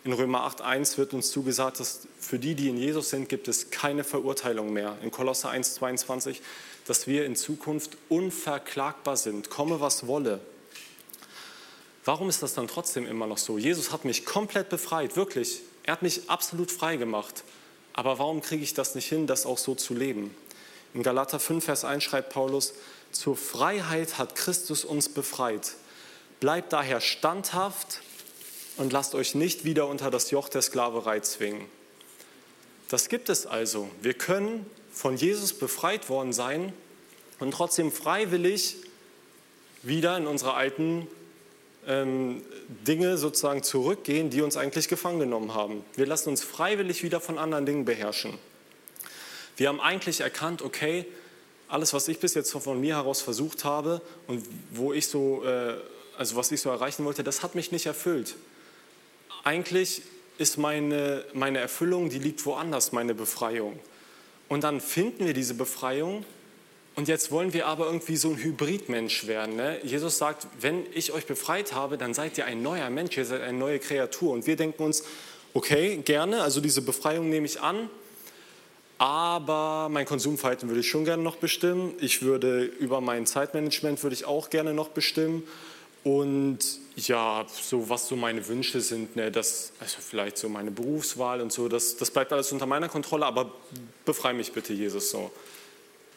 In 0.08 0.14
Römer 0.14 0.48
8.1 0.48 0.98
wird 0.98 1.14
uns 1.14 1.32
zugesagt, 1.32 1.82
dass 1.82 2.08
für 2.18 2.40
die, 2.40 2.56
die 2.56 2.70
in 2.70 2.78
Jesus 2.78 3.10
sind, 3.10 3.28
gibt 3.28 3.50
es 3.50 3.72
keine 3.72 4.06
Verurteilung 4.06 4.72
mehr. 4.72 4.98
In 5.02 5.12
Kolosser 5.12 5.52
1.22, 5.52 6.38
dass 6.86 7.08
wir 7.08 7.26
in 7.26 7.36
Zukunft 7.36 7.98
unverklagbar 8.08 9.18
sind, 9.18 9.50
komme 9.50 9.82
was 9.82 10.08
wolle. 10.08 10.40
Warum 12.06 12.30
ist 12.30 12.42
das 12.42 12.54
dann 12.54 12.70
trotzdem 12.70 13.06
immer 13.06 13.28
noch 13.28 13.38
so? 13.38 13.58
Jesus 13.58 13.92
hat 13.92 14.06
mich 14.06 14.24
komplett 14.24 14.70
befreit, 14.70 15.18
wirklich. 15.18 15.60
Er 15.84 15.92
hat 15.92 16.04
mich 16.04 16.30
absolut 16.30 16.72
frei 16.72 16.96
gemacht. 16.96 17.44
Aber 17.92 18.18
warum 18.18 18.42
kriege 18.42 18.64
ich 18.64 18.74
das 18.74 18.96
nicht 18.96 19.10
hin, 19.10 19.28
das 19.28 19.46
auch 19.46 19.58
so 19.58 19.76
zu 19.76 19.94
leben? 19.94 20.34
In 20.94 21.04
Galater 21.04 21.38
5, 21.38 21.66
Vers 21.66 21.84
1 21.84 22.02
schreibt 22.02 22.32
Paulus, 22.32 22.76
zur 23.12 23.36
Freiheit 23.36 24.18
hat 24.18 24.38
Christus 24.38 24.86
uns 24.86 25.10
befreit. 25.10 25.74
Bleibt 26.40 26.72
daher 26.72 27.02
standhaft 27.02 28.00
und 28.78 28.94
lasst 28.94 29.16
euch 29.16 29.36
nicht 29.36 29.66
wieder 29.66 29.88
unter 29.88 30.10
das 30.10 30.32
Joch 30.32 30.50
der 30.50 30.62
Sklaverei 30.62 31.20
zwingen. 31.20 31.66
Das 32.90 33.10
gibt 33.10 33.30
es 33.30 33.46
also. 33.46 33.90
Wir 34.02 34.14
können 34.14 34.66
von 34.92 35.18
Jesus 35.18 35.54
befreit 35.54 36.10
worden 36.10 36.32
sein 36.32 36.74
und 37.40 37.52
trotzdem 37.52 37.92
freiwillig 37.92 38.78
wieder 39.84 40.18
in 40.18 40.28
unsere 40.28 40.54
alten 40.54 41.08
ähm, 41.86 42.42
Dinge 42.88 43.18
sozusagen 43.18 43.64
zurückgehen, 43.64 44.30
die 44.30 44.42
uns 44.42 44.58
eigentlich 44.58 44.88
gefangen 44.88 45.20
genommen 45.20 45.54
haben. 45.54 45.84
Wir 45.96 46.06
lassen 46.06 46.30
uns 46.30 46.44
freiwillig 46.44 47.04
wieder 47.04 47.20
von 47.20 47.38
anderen 47.38 47.66
Dingen 47.66 47.86
beherrschen. 47.86 48.38
Wir 49.56 49.70
haben 49.70 49.82
eigentlich 49.82 50.22
erkannt, 50.22 50.62
okay, 50.62 51.06
alles, 51.68 51.94
was 51.94 52.08
ich 52.08 52.20
bis 52.20 52.34
jetzt 52.34 52.52
von 52.52 52.80
mir 52.80 52.96
heraus 52.96 53.22
versucht 53.22 53.66
habe 53.66 54.02
und 54.28 54.46
wo 54.72 54.94
ich 54.94 55.08
so, 55.08 55.44
äh, 55.44 55.76
also 56.18 56.36
was 56.36 56.52
ich 56.52 56.62
so 56.62 56.70
erreichen 56.70 57.04
wollte, 57.06 57.24
das 57.24 57.44
hat 57.44 57.56
mich 57.56 57.72
nicht 57.72 57.86
erfüllt 57.86 58.36
eigentlich 59.48 60.02
ist 60.38 60.58
meine, 60.58 61.24
meine 61.34 61.60
Erfüllung, 61.60 62.10
die 62.10 62.20
liegt 62.20 62.46
woanders, 62.46 62.92
meine 62.92 63.16
Befreiung. 63.16 63.80
Und 64.50 64.66
dann 64.66 64.82
finden 64.82 65.26
wir 65.26 65.34
diese 65.34 65.54
Befreiung 65.54 66.26
und 66.96 67.08
jetzt 67.08 67.32
wollen 67.32 67.54
wir 67.54 67.66
aber 67.66 67.86
irgendwie 67.86 68.18
so 68.18 68.30
ein 68.30 68.38
Hybridmensch 68.38 69.26
werden. 69.26 69.56
Ne? 69.56 69.80
Jesus 69.84 70.18
sagt, 70.18 70.48
wenn 70.60 70.86
ich 70.94 71.14
euch 71.14 71.26
befreit 71.26 71.74
habe, 71.74 71.98
dann 71.98 72.14
seid 72.14 72.38
ihr 72.38 72.46
ein 72.46 72.62
neuer 72.62 72.90
Mensch, 72.90 73.16
ihr 73.18 73.24
seid 73.24 73.42
eine 73.42 73.58
neue 73.58 73.80
Kreatur. 73.80 74.34
Und 74.34 74.48
wir 74.48 74.58
denken 74.58 74.84
uns, 74.84 75.04
okay, 75.54 76.02
gerne, 76.04 76.42
also 76.42 76.60
diese 76.60 76.82
Befreiung 76.82 77.30
nehme 77.30 77.46
ich 77.46 77.62
an, 77.62 77.90
aber 78.98 79.88
mein 79.90 80.06
Konsumverhalten 80.06 80.68
würde 80.68 80.82
ich 80.82 80.90
schon 80.90 81.06
gerne 81.06 81.24
noch 81.24 81.38
bestimmen. 81.38 81.94
Ich 82.02 82.22
würde 82.22 82.64
über 82.64 83.00
mein 83.00 83.26
Zeitmanagement 83.26 84.04
würde 84.04 84.16
ich 84.16 84.26
auch 84.26 84.50
gerne 84.50 84.74
noch 84.74 84.90
bestimmen. 84.90 85.44
Und 86.08 86.60
ja, 86.96 87.46
so 87.50 87.90
was 87.90 88.08
so 88.08 88.16
meine 88.16 88.48
Wünsche 88.48 88.80
sind, 88.80 89.18
ne, 89.18 89.30
das, 89.30 89.74
also 89.82 89.98
vielleicht 90.00 90.38
so 90.38 90.48
meine 90.48 90.72
Berufswahl 90.72 91.42
und 91.42 91.52
so, 91.52 91.68
das, 91.68 91.98
das 91.98 92.12
bleibt 92.12 92.32
alles 92.32 92.54
unter 92.54 92.66
meiner 92.66 92.88
Kontrolle, 92.88 93.26
aber 93.26 93.52
befreie 94.06 94.34
mich 94.34 94.54
bitte, 94.54 94.72
Jesus, 94.72 95.12
so. 95.12 95.30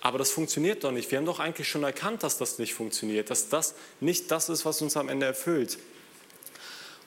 Aber 0.01 0.19
das 0.19 0.31
funktioniert 0.31 0.85
doch 0.85 0.93
nicht. 0.93 1.11
Wir 1.11 1.19
haben 1.19 1.27
doch 1.27 1.41
eigentlich 1.41 1.69
schon 1.69 1.83
erkannt, 1.83 2.23
dass 2.23 2.39
das 2.39 2.61
nicht 2.61 2.73
funktioniert, 2.73 3.31
dass 3.31 3.49
das 3.49 3.75
nicht 3.99 4.31
das 4.31 4.49
ist, 4.49 4.65
was 4.65 4.81
uns 4.81 4.97
am 4.97 5.09
Ende 5.09 5.27
erfüllt. 5.27 5.77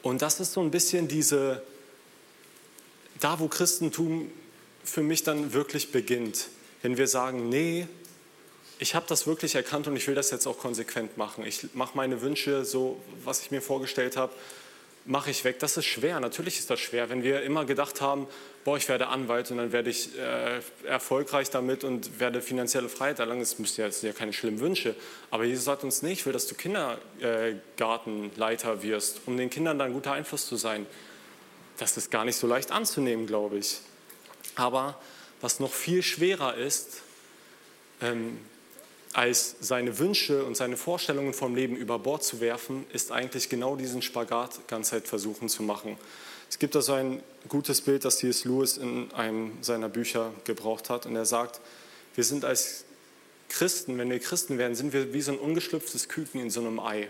Und 0.02 0.22
das 0.22 0.42
ist 0.42 0.52
so 0.52 0.60
ein 0.60 0.70
bisschen 0.70 1.08
diese, 1.08 1.64
da 3.22 3.40
wo 3.40 3.48
Christentum 3.48 4.30
für 4.84 5.04
mich 5.04 5.24
dann 5.24 5.54
wirklich 5.54 5.94
beginnt. 5.94 6.50
Wenn 6.82 6.98
wir 6.98 7.08
sagen, 7.08 7.48
nee, 7.48 7.88
ich 8.84 8.94
habe 8.96 9.06
das 9.08 9.26
wirklich 9.26 9.56
erkannt 9.56 9.88
und 9.88 9.96
ich 9.96 10.06
will 10.08 10.16
das 10.16 10.30
jetzt 10.30 10.46
auch 10.46 10.58
konsequent 10.58 11.18
machen. 11.18 11.46
Ich 11.46 11.74
mache 11.74 11.96
meine 11.96 12.22
Wünsche 12.22 12.66
so, 12.66 13.02
was 13.24 13.42
ich 13.42 13.50
mir 13.50 13.62
vorgestellt 13.62 14.18
habe, 14.18 14.34
mache 15.06 15.32
ich 15.32 15.46
weg. 15.46 15.60
Das 15.60 15.78
ist 15.78 15.86
schwer, 15.86 16.20
natürlich 16.20 16.60
ist 16.60 16.70
das 16.70 16.82
schwer. 16.82 17.10
Wenn 17.10 17.24
wir 17.24 17.44
immer 17.44 17.64
gedacht 17.64 18.02
haben, 18.02 18.28
boah, 18.66 18.76
ich 18.76 18.90
werde 18.90 19.08
Anwalt 19.08 19.50
und 19.52 19.60
dann 19.60 19.72
werde 19.72 19.90
ich 19.90 20.20
äh, 20.20 20.60
erfolgreich 20.86 21.50
damit 21.50 21.86
und 21.86 22.20
werde 22.20 22.42
finanzielle 22.42 22.90
Freiheit 22.90 23.20
erlangen, 23.20 23.40
das, 23.40 23.58
müssen 23.58 23.80
ja, 23.80 23.88
das 23.88 24.02
sind 24.02 24.12
ja 24.12 24.18
keine 24.18 24.34
schlimmen 24.34 24.60
Wünsche. 24.60 24.96
Aber 25.32 25.46
Jesus 25.46 25.64
sagt 25.64 25.86
uns 25.86 26.02
nicht, 26.02 26.20
ich 26.20 26.26
will, 26.26 26.34
dass 26.34 26.48
du 26.48 26.56
Kindergartenleiter 26.56 28.84
wirst, 28.84 29.22
um 29.28 29.38
den 29.38 29.50
Kindern 29.50 29.80
dann 29.80 29.94
guter 29.94 30.12
Einfluss 30.12 30.46
zu 30.46 30.58
sein. 30.58 30.86
Das 31.78 31.96
ist 31.96 32.12
gar 32.12 32.26
nicht 32.26 32.36
so 32.36 32.48
leicht 32.48 32.74
anzunehmen, 32.74 33.28
glaube 33.28 33.60
ich. 33.60 33.78
Aber 34.56 35.00
was 35.40 35.62
noch 35.62 35.72
viel 35.72 36.04
schwerer 36.04 36.56
ist, 36.56 36.98
ähm, 38.02 38.40
als 39.14 39.56
seine 39.60 40.00
Wünsche 40.00 40.44
und 40.44 40.58
seine 40.58 40.78
Vorstellungen 40.78 41.34
vom 41.34 41.56
Leben 41.56 41.76
über 41.76 42.00
Bord 42.00 42.24
zu 42.24 42.42
werfen, 42.42 42.86
ist 42.92 43.12
eigentlich 43.12 43.50
genau 43.50 43.76
diesen 43.76 44.02
Spagat 44.02 44.68
ganz 44.68 44.90
Zeit 44.90 45.08
versuchen 45.08 45.50
zu 45.50 45.64
machen. 45.64 45.98
Es 46.50 46.60
gibt 46.60 46.76
da 46.76 46.82
so 46.82 46.94
ein 46.94 47.22
gutes 47.48 47.82
Bild, 47.82 48.06
das 48.06 48.18
C.S. 48.18 48.46
Lewis 48.46 48.78
in 48.78 49.12
einem 49.14 49.54
seiner 49.62 49.90
Bücher 49.90 50.32
gebraucht 50.44 50.90
hat. 50.90 51.06
Und 51.06 51.16
er 51.16 51.26
sagt, 51.26 51.62
wir 52.16 52.24
sind 52.24 52.46
als 52.46 52.86
Christen, 53.50 53.98
wenn 53.98 54.10
wir 54.10 54.20
Christen 54.20 54.58
werden, 54.58 54.76
sind 54.76 54.94
wir 54.94 55.14
wie 55.14 55.22
so 55.22 55.32
ein 55.32 55.40
ungeschlüpftes 55.40 56.10
Küken 56.10 56.42
in 56.42 56.50
so 56.50 56.62
einem 56.62 56.80
Ei. 56.80 57.10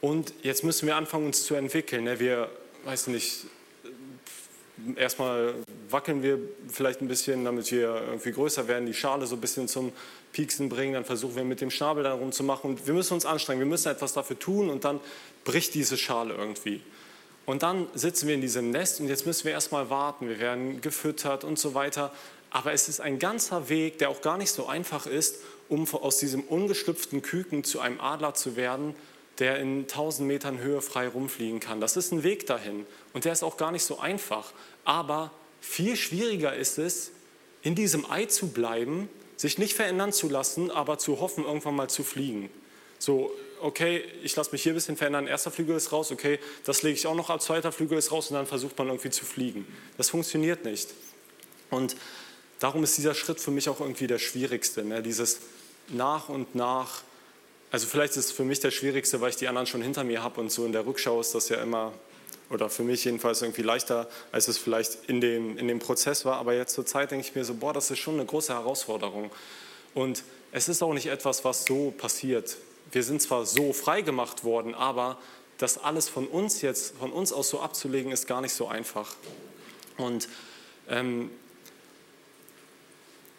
Und 0.00 0.32
jetzt 0.42 0.64
müssen 0.64 0.86
wir 0.86 0.96
anfangen, 0.96 1.26
uns 1.26 1.44
zu 1.44 1.54
entwickeln. 1.54 2.04
Ne? 2.04 2.20
Wir, 2.20 2.50
weiß 2.84 3.08
nicht, 3.08 3.46
erstmal 4.96 5.54
wackeln 5.90 6.22
wir 6.22 6.38
vielleicht 6.68 7.00
ein 7.00 7.08
bisschen, 7.08 7.44
damit 7.44 7.70
wir 7.70 8.02
irgendwie 8.08 8.32
größer 8.32 8.68
werden, 8.68 8.86
die 8.86 8.94
Schale 8.94 9.26
so 9.26 9.36
ein 9.36 9.40
bisschen 9.40 9.68
zum 9.68 9.92
Pieksen 10.32 10.68
bringen, 10.68 10.94
dann 10.94 11.04
versuchen 11.04 11.36
wir 11.36 11.44
mit 11.44 11.60
dem 11.60 11.70
Schnabel 11.70 12.04
da 12.04 12.12
rumzumachen. 12.12 12.70
Und 12.70 12.86
wir 12.86 12.94
müssen 12.94 13.14
uns 13.14 13.26
anstrengen, 13.26 13.60
wir 13.60 13.66
müssen 13.66 13.88
etwas 13.88 14.12
dafür 14.12 14.38
tun 14.38 14.70
und 14.70 14.84
dann 14.84 15.00
bricht 15.44 15.74
diese 15.74 15.96
Schale 15.96 16.34
irgendwie. 16.34 16.82
Und 17.46 17.62
dann 17.62 17.86
sitzen 17.94 18.28
wir 18.28 18.34
in 18.34 18.42
diesem 18.42 18.70
Nest 18.70 19.00
und 19.00 19.08
jetzt 19.08 19.24
müssen 19.24 19.44
wir 19.44 19.52
erstmal 19.52 19.88
warten, 19.88 20.28
wir 20.28 20.38
werden 20.38 20.82
gefüttert 20.82 21.44
und 21.44 21.58
so 21.58 21.74
weiter. 21.74 22.12
Aber 22.50 22.72
es 22.72 22.88
ist 22.88 23.00
ein 23.00 23.18
ganzer 23.18 23.68
Weg, 23.68 23.98
der 23.98 24.10
auch 24.10 24.20
gar 24.20 24.36
nicht 24.36 24.52
so 24.52 24.66
einfach 24.66 25.06
ist, 25.06 25.36
um 25.68 25.86
aus 25.92 26.18
diesem 26.18 26.42
ungeschlüpften 26.42 27.22
Küken 27.22 27.64
zu 27.64 27.80
einem 27.80 28.00
Adler 28.00 28.34
zu 28.34 28.56
werden, 28.56 28.94
der 29.38 29.58
in 29.58 29.82
1000 29.82 30.26
Metern 30.26 30.58
Höhe 30.58 30.80
frei 30.82 31.08
rumfliegen 31.08 31.60
kann. 31.60 31.80
Das 31.80 31.96
ist 31.96 32.12
ein 32.12 32.22
Weg 32.22 32.46
dahin 32.46 32.86
und 33.12 33.24
der 33.24 33.32
ist 33.32 33.42
auch 33.42 33.56
gar 33.56 33.72
nicht 33.72 33.84
so 33.84 33.98
einfach. 33.98 34.52
Aber 34.84 35.30
viel 35.60 35.96
schwieriger 35.96 36.54
ist 36.54 36.78
es, 36.78 37.12
in 37.62 37.74
diesem 37.74 38.10
Ei 38.10 38.26
zu 38.26 38.48
bleiben 38.48 39.08
sich 39.36 39.58
nicht 39.58 39.74
verändern 39.74 40.12
zu 40.12 40.28
lassen, 40.28 40.70
aber 40.70 40.98
zu 40.98 41.20
hoffen, 41.20 41.44
irgendwann 41.44 41.76
mal 41.76 41.88
zu 41.88 42.02
fliegen. 42.02 42.50
So, 42.98 43.32
okay, 43.60 44.02
ich 44.22 44.34
lasse 44.34 44.50
mich 44.50 44.62
hier 44.62 44.72
ein 44.72 44.74
bisschen 44.74 44.96
verändern, 44.96 45.26
erster 45.26 45.50
Flügel 45.50 45.76
ist 45.76 45.92
raus, 45.92 46.10
okay, 46.10 46.40
das 46.64 46.82
lege 46.82 46.96
ich 46.96 47.06
auch 47.06 47.14
noch 47.14 47.30
ab, 47.30 47.40
zweiter 47.40 47.70
Flügel 47.70 47.98
ist 47.98 48.10
raus 48.10 48.30
und 48.30 48.34
dann 48.34 48.46
versucht 48.46 48.76
man 48.78 48.88
irgendwie 48.88 49.10
zu 49.10 49.24
fliegen. 49.24 49.66
Das 49.96 50.10
funktioniert 50.10 50.64
nicht. 50.64 50.88
Und 51.70 51.96
darum 52.58 52.82
ist 52.82 52.98
dieser 52.98 53.14
Schritt 53.14 53.40
für 53.40 53.52
mich 53.52 53.68
auch 53.68 53.80
irgendwie 53.80 54.08
der 54.08 54.18
schwierigste, 54.18 54.84
ne? 54.84 55.02
dieses 55.02 55.38
nach 55.88 56.28
und 56.28 56.54
nach, 56.54 57.02
also 57.70 57.86
vielleicht 57.86 58.16
ist 58.16 58.26
es 58.26 58.32
für 58.32 58.44
mich 58.44 58.60
der 58.60 58.70
schwierigste, 58.70 59.20
weil 59.20 59.30
ich 59.30 59.36
die 59.36 59.48
anderen 59.48 59.66
schon 59.66 59.82
hinter 59.82 60.04
mir 60.04 60.22
habe 60.22 60.40
und 60.40 60.50
so 60.50 60.64
in 60.64 60.72
der 60.72 60.86
Rückschau 60.86 61.20
ist 61.20 61.34
das 61.34 61.48
ja 61.48 61.62
immer 61.62 61.92
oder 62.50 62.70
für 62.70 62.82
mich 62.82 63.04
jedenfalls 63.04 63.42
irgendwie 63.42 63.62
leichter, 63.62 64.08
als 64.32 64.48
es 64.48 64.56
vielleicht 64.58 65.08
in 65.08 65.20
dem, 65.20 65.58
in 65.58 65.68
dem 65.68 65.78
Prozess 65.78 66.24
war. 66.24 66.36
Aber 66.36 66.54
jetzt 66.54 66.74
zur 66.74 66.86
Zeit 66.86 67.10
denke 67.10 67.26
ich 67.26 67.34
mir 67.34 67.44
so, 67.44 67.54
boah, 67.54 67.72
das 67.72 67.90
ist 67.90 67.98
schon 67.98 68.14
eine 68.14 68.24
große 68.24 68.54
Herausforderung. 68.54 69.30
Und 69.94 70.22
es 70.50 70.68
ist 70.68 70.82
auch 70.82 70.94
nicht 70.94 71.06
etwas, 71.06 71.44
was 71.44 71.64
so 71.66 71.90
passiert. 71.90 72.56
Wir 72.90 73.02
sind 73.02 73.20
zwar 73.20 73.44
so 73.44 73.72
frei 73.74 74.00
gemacht 74.00 74.44
worden, 74.44 74.74
aber 74.74 75.18
das 75.58 75.76
alles 75.76 76.08
von 76.08 76.26
uns 76.26 76.62
jetzt, 76.62 76.96
von 76.96 77.12
uns 77.12 77.32
aus 77.32 77.50
so 77.50 77.60
abzulegen, 77.60 78.12
ist 78.12 78.26
gar 78.26 78.40
nicht 78.40 78.54
so 78.54 78.68
einfach. 78.68 79.14
Und 79.98 80.28
ähm, 80.88 81.30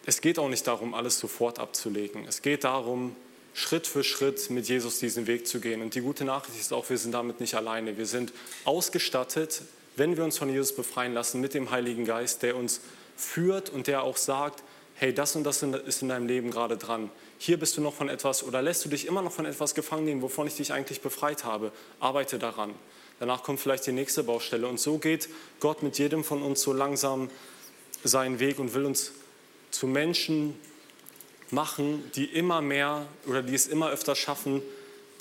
es 0.06 0.20
geht 0.20 0.38
auch 0.38 0.48
nicht 0.48 0.66
darum, 0.66 0.94
alles 0.94 1.18
sofort 1.18 1.58
abzulegen. 1.58 2.26
Es 2.28 2.42
geht 2.42 2.64
darum, 2.64 3.16
Schritt 3.54 3.86
für 3.86 4.04
Schritt 4.04 4.50
mit 4.50 4.68
Jesus 4.68 4.98
diesen 4.98 5.26
Weg 5.26 5.46
zu 5.46 5.60
gehen. 5.60 5.82
Und 5.82 5.94
die 5.94 6.00
gute 6.00 6.24
Nachricht 6.24 6.58
ist 6.58 6.72
auch, 6.72 6.88
wir 6.88 6.98
sind 6.98 7.12
damit 7.12 7.40
nicht 7.40 7.54
alleine. 7.54 7.96
Wir 7.96 8.06
sind 8.06 8.32
ausgestattet, 8.64 9.62
wenn 9.96 10.16
wir 10.16 10.24
uns 10.24 10.38
von 10.38 10.48
Jesus 10.48 10.74
befreien 10.74 11.14
lassen, 11.14 11.40
mit 11.40 11.54
dem 11.54 11.70
Heiligen 11.70 12.04
Geist, 12.04 12.42
der 12.42 12.56
uns 12.56 12.80
führt 13.16 13.70
und 13.70 13.86
der 13.86 14.02
auch 14.02 14.16
sagt, 14.16 14.62
hey, 14.94 15.14
das 15.14 15.34
und 15.34 15.44
das 15.44 15.62
ist 15.62 16.02
in 16.02 16.08
deinem 16.08 16.26
Leben 16.26 16.50
gerade 16.50 16.76
dran. 16.76 17.10
Hier 17.38 17.58
bist 17.58 17.76
du 17.76 17.80
noch 17.80 17.94
von 17.94 18.08
etwas 18.08 18.42
oder 18.42 18.62
lässt 18.62 18.84
du 18.84 18.88
dich 18.88 19.06
immer 19.06 19.22
noch 19.22 19.32
von 19.32 19.46
etwas 19.46 19.74
gefangen 19.74 20.04
nehmen, 20.04 20.22
wovon 20.22 20.46
ich 20.46 20.56
dich 20.56 20.72
eigentlich 20.72 21.00
befreit 21.00 21.44
habe. 21.44 21.72
Arbeite 21.98 22.38
daran. 22.38 22.74
Danach 23.18 23.42
kommt 23.42 23.60
vielleicht 23.60 23.86
die 23.86 23.92
nächste 23.92 24.22
Baustelle. 24.22 24.66
Und 24.66 24.78
so 24.80 24.98
geht 24.98 25.28
Gott 25.58 25.82
mit 25.82 25.98
jedem 25.98 26.24
von 26.24 26.42
uns 26.42 26.62
so 26.62 26.72
langsam 26.72 27.30
seinen 28.04 28.40
Weg 28.40 28.58
und 28.58 28.74
will 28.74 28.86
uns 28.86 29.12
zu 29.70 29.86
Menschen 29.86 30.54
machen, 31.52 32.10
die 32.14 32.24
immer 32.24 32.60
mehr 32.62 33.06
oder 33.26 33.42
die 33.42 33.54
es 33.54 33.66
immer 33.66 33.90
öfter 33.90 34.14
schaffen, 34.14 34.62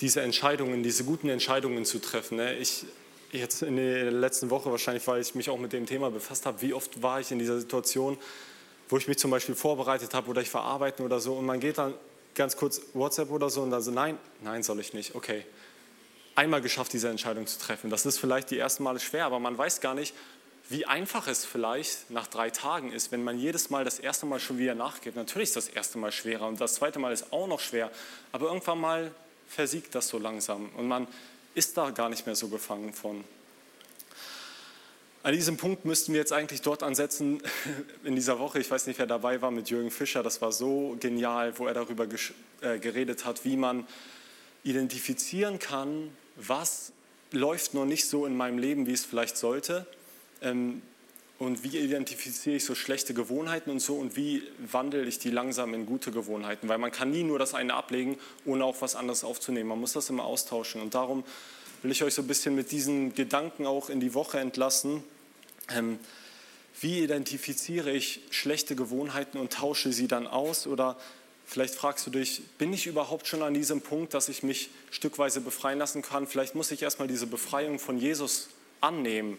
diese 0.01 0.21
Entscheidungen, 0.21 0.83
diese 0.83 1.03
guten 1.03 1.29
Entscheidungen 1.29 1.85
zu 1.85 1.99
treffen. 1.99 2.37
Ne? 2.37 2.57
Ich 2.57 2.85
jetzt 3.31 3.61
in 3.61 3.75
der 3.75 4.11
letzten 4.11 4.49
Woche 4.49 4.71
wahrscheinlich, 4.71 5.05
weil 5.07 5.21
ich 5.21 5.35
mich 5.35 5.49
auch 5.49 5.59
mit 5.59 5.73
dem 5.73 5.85
Thema 5.85 6.09
befasst 6.09 6.45
habe, 6.45 6.61
wie 6.61 6.73
oft 6.73 7.01
war 7.03 7.19
ich 7.19 7.31
in 7.31 7.39
dieser 7.39 7.59
Situation, 7.59 8.17
wo 8.87 8.97
ich 8.97 9.07
mich 9.07 9.19
zum 9.19 9.31
Beispiel 9.31 9.55
vorbereitet 9.55 10.13
habe 10.13 10.29
oder 10.29 10.41
ich 10.41 10.49
verarbeiten 10.49 11.05
oder 11.05 11.19
so 11.19 11.33
und 11.33 11.45
man 11.45 11.59
geht 11.59 11.77
dann 11.77 11.93
ganz 12.35 12.55
kurz 12.55 12.81
WhatsApp 12.93 13.29
oder 13.31 13.49
so 13.49 13.61
und 13.61 13.71
dann 13.71 13.81
so, 13.81 13.91
nein, 13.91 14.17
nein, 14.41 14.63
soll 14.63 14.79
ich 14.79 14.93
nicht, 14.93 15.15
okay. 15.15 15.43
Einmal 16.35 16.61
geschafft, 16.61 16.93
diese 16.93 17.09
Entscheidung 17.09 17.45
zu 17.47 17.59
treffen. 17.59 17.89
Das 17.89 18.05
ist 18.05 18.17
vielleicht 18.17 18.49
die 18.49 18.57
ersten 18.57 18.83
Male 18.83 18.99
schwer, 18.99 19.25
aber 19.25 19.39
man 19.39 19.57
weiß 19.57 19.81
gar 19.81 19.93
nicht, 19.93 20.15
wie 20.69 20.85
einfach 20.85 21.27
es 21.27 21.45
vielleicht 21.45 22.11
nach 22.11 22.27
drei 22.27 22.51
Tagen 22.51 22.91
ist, 22.91 23.11
wenn 23.11 23.23
man 23.23 23.39
jedes 23.39 23.71
Mal 23.71 23.83
das 23.83 23.97
erste 23.97 24.27
Mal 24.27 24.39
schon 24.39 24.59
wieder 24.59 24.75
nachgibt. 24.75 25.15
Natürlich 25.15 25.49
ist 25.49 25.55
das 25.55 25.67
erste 25.67 25.97
Mal 25.97 26.11
schwerer 26.11 26.47
und 26.47 26.61
das 26.61 26.75
zweite 26.75 26.99
Mal 26.99 27.11
ist 27.11 27.33
auch 27.33 27.47
noch 27.47 27.59
schwer, 27.59 27.91
aber 28.31 28.47
irgendwann 28.47 28.79
mal 28.79 29.11
versiegt 29.47 29.95
das 29.95 30.07
so 30.07 30.19
langsam 30.19 30.69
und 30.77 30.87
man 30.87 31.07
ist 31.55 31.75
da 31.75 31.89
gar 31.89 32.09
nicht 32.09 32.27
mehr 32.27 32.35
so 32.35 32.49
gefangen 32.49 32.93
von. 32.93 33.23
An 35.21 35.33
diesem 35.33 35.57
Punkt 35.57 35.83
müssten 35.83 36.13
wir 36.13 36.19
jetzt 36.19 36.31
eigentlich 36.31 36.61
dort 36.61 36.83
ansetzen 36.83 37.41
in 38.03 38.15
dieser 38.15 38.39
Woche. 38.39 38.59
Ich 38.59 38.69
weiß 38.69 38.87
nicht, 38.87 38.99
wer 38.99 39.07
dabei 39.07 39.41
war 39.41 39.51
mit 39.51 39.69
Jürgen 39.69 39.91
Fischer. 39.91 40.23
Das 40.23 40.41
war 40.41 40.51
so 40.51 40.95
genial, 40.99 41.57
wo 41.59 41.67
er 41.67 41.73
darüber 41.73 42.07
äh, 42.61 42.79
geredet 42.79 43.25
hat, 43.25 43.43
wie 43.43 43.57
man 43.57 43.85
identifizieren 44.63 45.59
kann, 45.59 46.15
was 46.35 46.93
läuft 47.31 47.73
noch 47.73 47.85
nicht 47.85 48.07
so 48.07 48.25
in 48.25 48.37
meinem 48.37 48.59
Leben, 48.59 48.87
wie 48.87 48.93
es 48.93 49.03
vielleicht 49.03 49.35
sollte. 49.35 49.85
Ähm, 50.41 50.81
und 51.39 51.63
wie 51.63 51.77
identifiziere 51.77 52.57
ich 52.57 52.65
so 52.65 52.75
schlechte 52.75 53.13
Gewohnheiten 53.13 53.71
und 53.71 53.79
so 53.79 53.95
und 53.95 54.17
wie 54.17 54.43
wandle 54.59 55.05
ich 55.05 55.19
die 55.19 55.29
langsam 55.29 55.73
in 55.73 55.85
gute 55.85 56.11
Gewohnheiten? 56.11 56.67
Weil 56.67 56.79
man 56.79 56.91
kann 56.91 57.11
nie 57.11 57.23
nur 57.23 57.39
das 57.39 57.53
eine 57.53 57.75
ablegen, 57.75 58.17
ohne 58.43 58.65
auch 58.65 58.81
was 58.81 58.97
anderes 58.97 59.23
aufzunehmen. 59.23 59.69
Man 59.69 59.79
muss 59.79 59.93
das 59.93 60.09
immer 60.09 60.25
austauschen. 60.25 60.81
Und 60.81 60.95
darum 60.95 61.23
will 61.81 61.91
ich 61.91 62.03
euch 62.03 62.13
so 62.13 62.21
ein 62.21 62.27
bisschen 62.27 62.55
mit 62.55 62.71
diesen 62.71 63.15
Gedanken 63.15 63.65
auch 63.65 63.89
in 63.89 64.01
die 64.01 64.13
Woche 64.13 64.37
entlassen. 64.39 65.01
Ähm, 65.69 65.97
wie 66.81 66.99
identifiziere 66.99 67.89
ich 67.89 68.19
schlechte 68.31 68.75
Gewohnheiten 68.75 69.37
und 69.37 69.53
tausche 69.53 69.93
sie 69.93 70.09
dann 70.09 70.27
aus? 70.27 70.67
Oder 70.67 70.97
vielleicht 71.45 71.75
fragst 71.75 72.05
du 72.05 72.11
dich, 72.11 72.41
bin 72.57 72.73
ich 72.73 72.85
überhaupt 72.85 73.27
schon 73.27 73.43
an 73.43 73.53
diesem 73.53 73.79
Punkt, 73.79 74.13
dass 74.13 74.27
ich 74.27 74.43
mich 74.43 74.71
stückweise 74.91 75.39
befreien 75.39 75.79
lassen 75.79 76.01
kann? 76.01 76.27
Vielleicht 76.27 76.53
muss 76.53 76.69
ich 76.71 76.81
erstmal 76.81 77.07
diese 77.07 77.27
Befreiung 77.27 77.79
von 77.79 77.97
Jesus 77.97 78.49
annehmen 78.81 79.37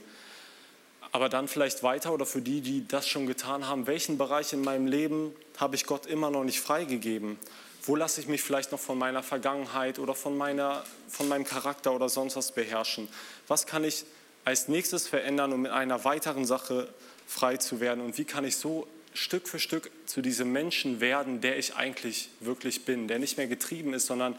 aber 1.13 1.29
dann 1.29 1.49
vielleicht 1.49 1.83
weiter 1.83 2.13
oder 2.13 2.27
für 2.27 2.41
die, 2.41 2.61
die 2.61 2.87
das 2.87 3.09
schon 3.09 3.27
getan 3.27 3.67
haben, 3.67 3.87
welchen 3.87 4.19
Bereich 4.19 4.53
in 4.53 4.63
meinem 4.63 4.87
Leben 4.87 5.35
habe 5.59 5.75
ich 5.75 5.87
Gott 5.87 6.07
immer 6.07 6.31
noch 6.31 6.45
nicht 6.45 6.61
freigegeben? 6.61 7.39
Wo 7.83 7.97
lasse 7.97 8.21
ich 8.21 8.29
mich 8.29 8.43
vielleicht 8.43 8.73
noch 8.73 8.79
von 8.79 8.99
meiner 8.99 9.23
Vergangenheit 9.23 9.99
oder 9.99 10.15
von, 10.15 10.37
meiner, 10.37 10.85
von 11.09 11.29
meinem 11.29 11.45
Charakter 11.45 11.93
oder 11.93 12.09
sonst 12.09 12.37
was 12.37 12.53
beherrschen? 12.53 13.09
Was 13.49 13.67
kann 13.67 13.85
ich 13.85 14.05
als 14.45 14.69
nächstes 14.69 15.09
verändern, 15.09 15.53
um 15.53 15.65
in 15.65 15.73
einer 15.73 16.05
weiteren 16.05 16.45
Sache 16.45 16.93
frei 17.27 17.57
zu 17.57 17.81
werden? 17.81 18.05
Und 18.05 18.19
wie 18.19 18.25
kann 18.25 18.45
ich 18.45 18.57
so 18.57 18.87
Stück 19.13 19.49
für 19.49 19.59
Stück 19.59 19.91
zu 20.07 20.23
diesem 20.23 20.53
Menschen 20.53 21.01
werden, 21.01 21.41
der 21.41 21.59
ich 21.59 21.75
eigentlich 21.75 22.31
wirklich 22.41 22.85
bin, 22.85 23.09
der 23.09 23.19
nicht 23.19 23.39
mehr 23.39 23.49
getrieben 23.49 23.95
ist, 23.95 24.07
sondern 24.07 24.37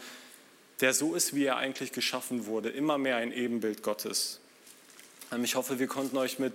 der 0.80 0.94
so 0.94 1.14
ist, 1.14 1.34
wie 1.34 1.44
er 1.44 1.56
eigentlich 1.56 1.92
geschaffen 1.92 2.46
wurde, 2.46 2.70
immer 2.70 2.96
mehr 2.96 3.16
ein 3.16 3.32
Ebenbild 3.32 3.82
Gottes. 3.82 4.40
Ähm, 5.32 5.44
ich 5.44 5.54
hoffe, 5.54 5.78
wir 5.78 5.86
konnten 5.86 6.16
euch 6.16 6.38
mit 6.38 6.54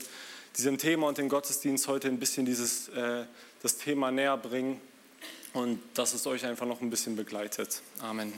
diesem 0.58 0.78
Thema 0.78 1.08
und 1.08 1.18
dem 1.18 1.30
Gottesdienst 1.30 1.88
heute 1.88 2.08
ein 2.08 2.20
bisschen 2.20 2.46
dieses, 2.46 2.90
äh, 2.90 3.26
das 3.62 3.78
Thema 3.78 4.12
näher 4.12 4.38
bringen 4.38 4.80
und 5.54 5.80
dass 5.94 6.14
es 6.14 6.26
euch 6.28 6.46
einfach 6.46 6.66
noch 6.66 6.82
ein 6.82 6.90
bisschen 6.90 7.16
begleitet. 7.16 7.82
Amen. 8.00 8.34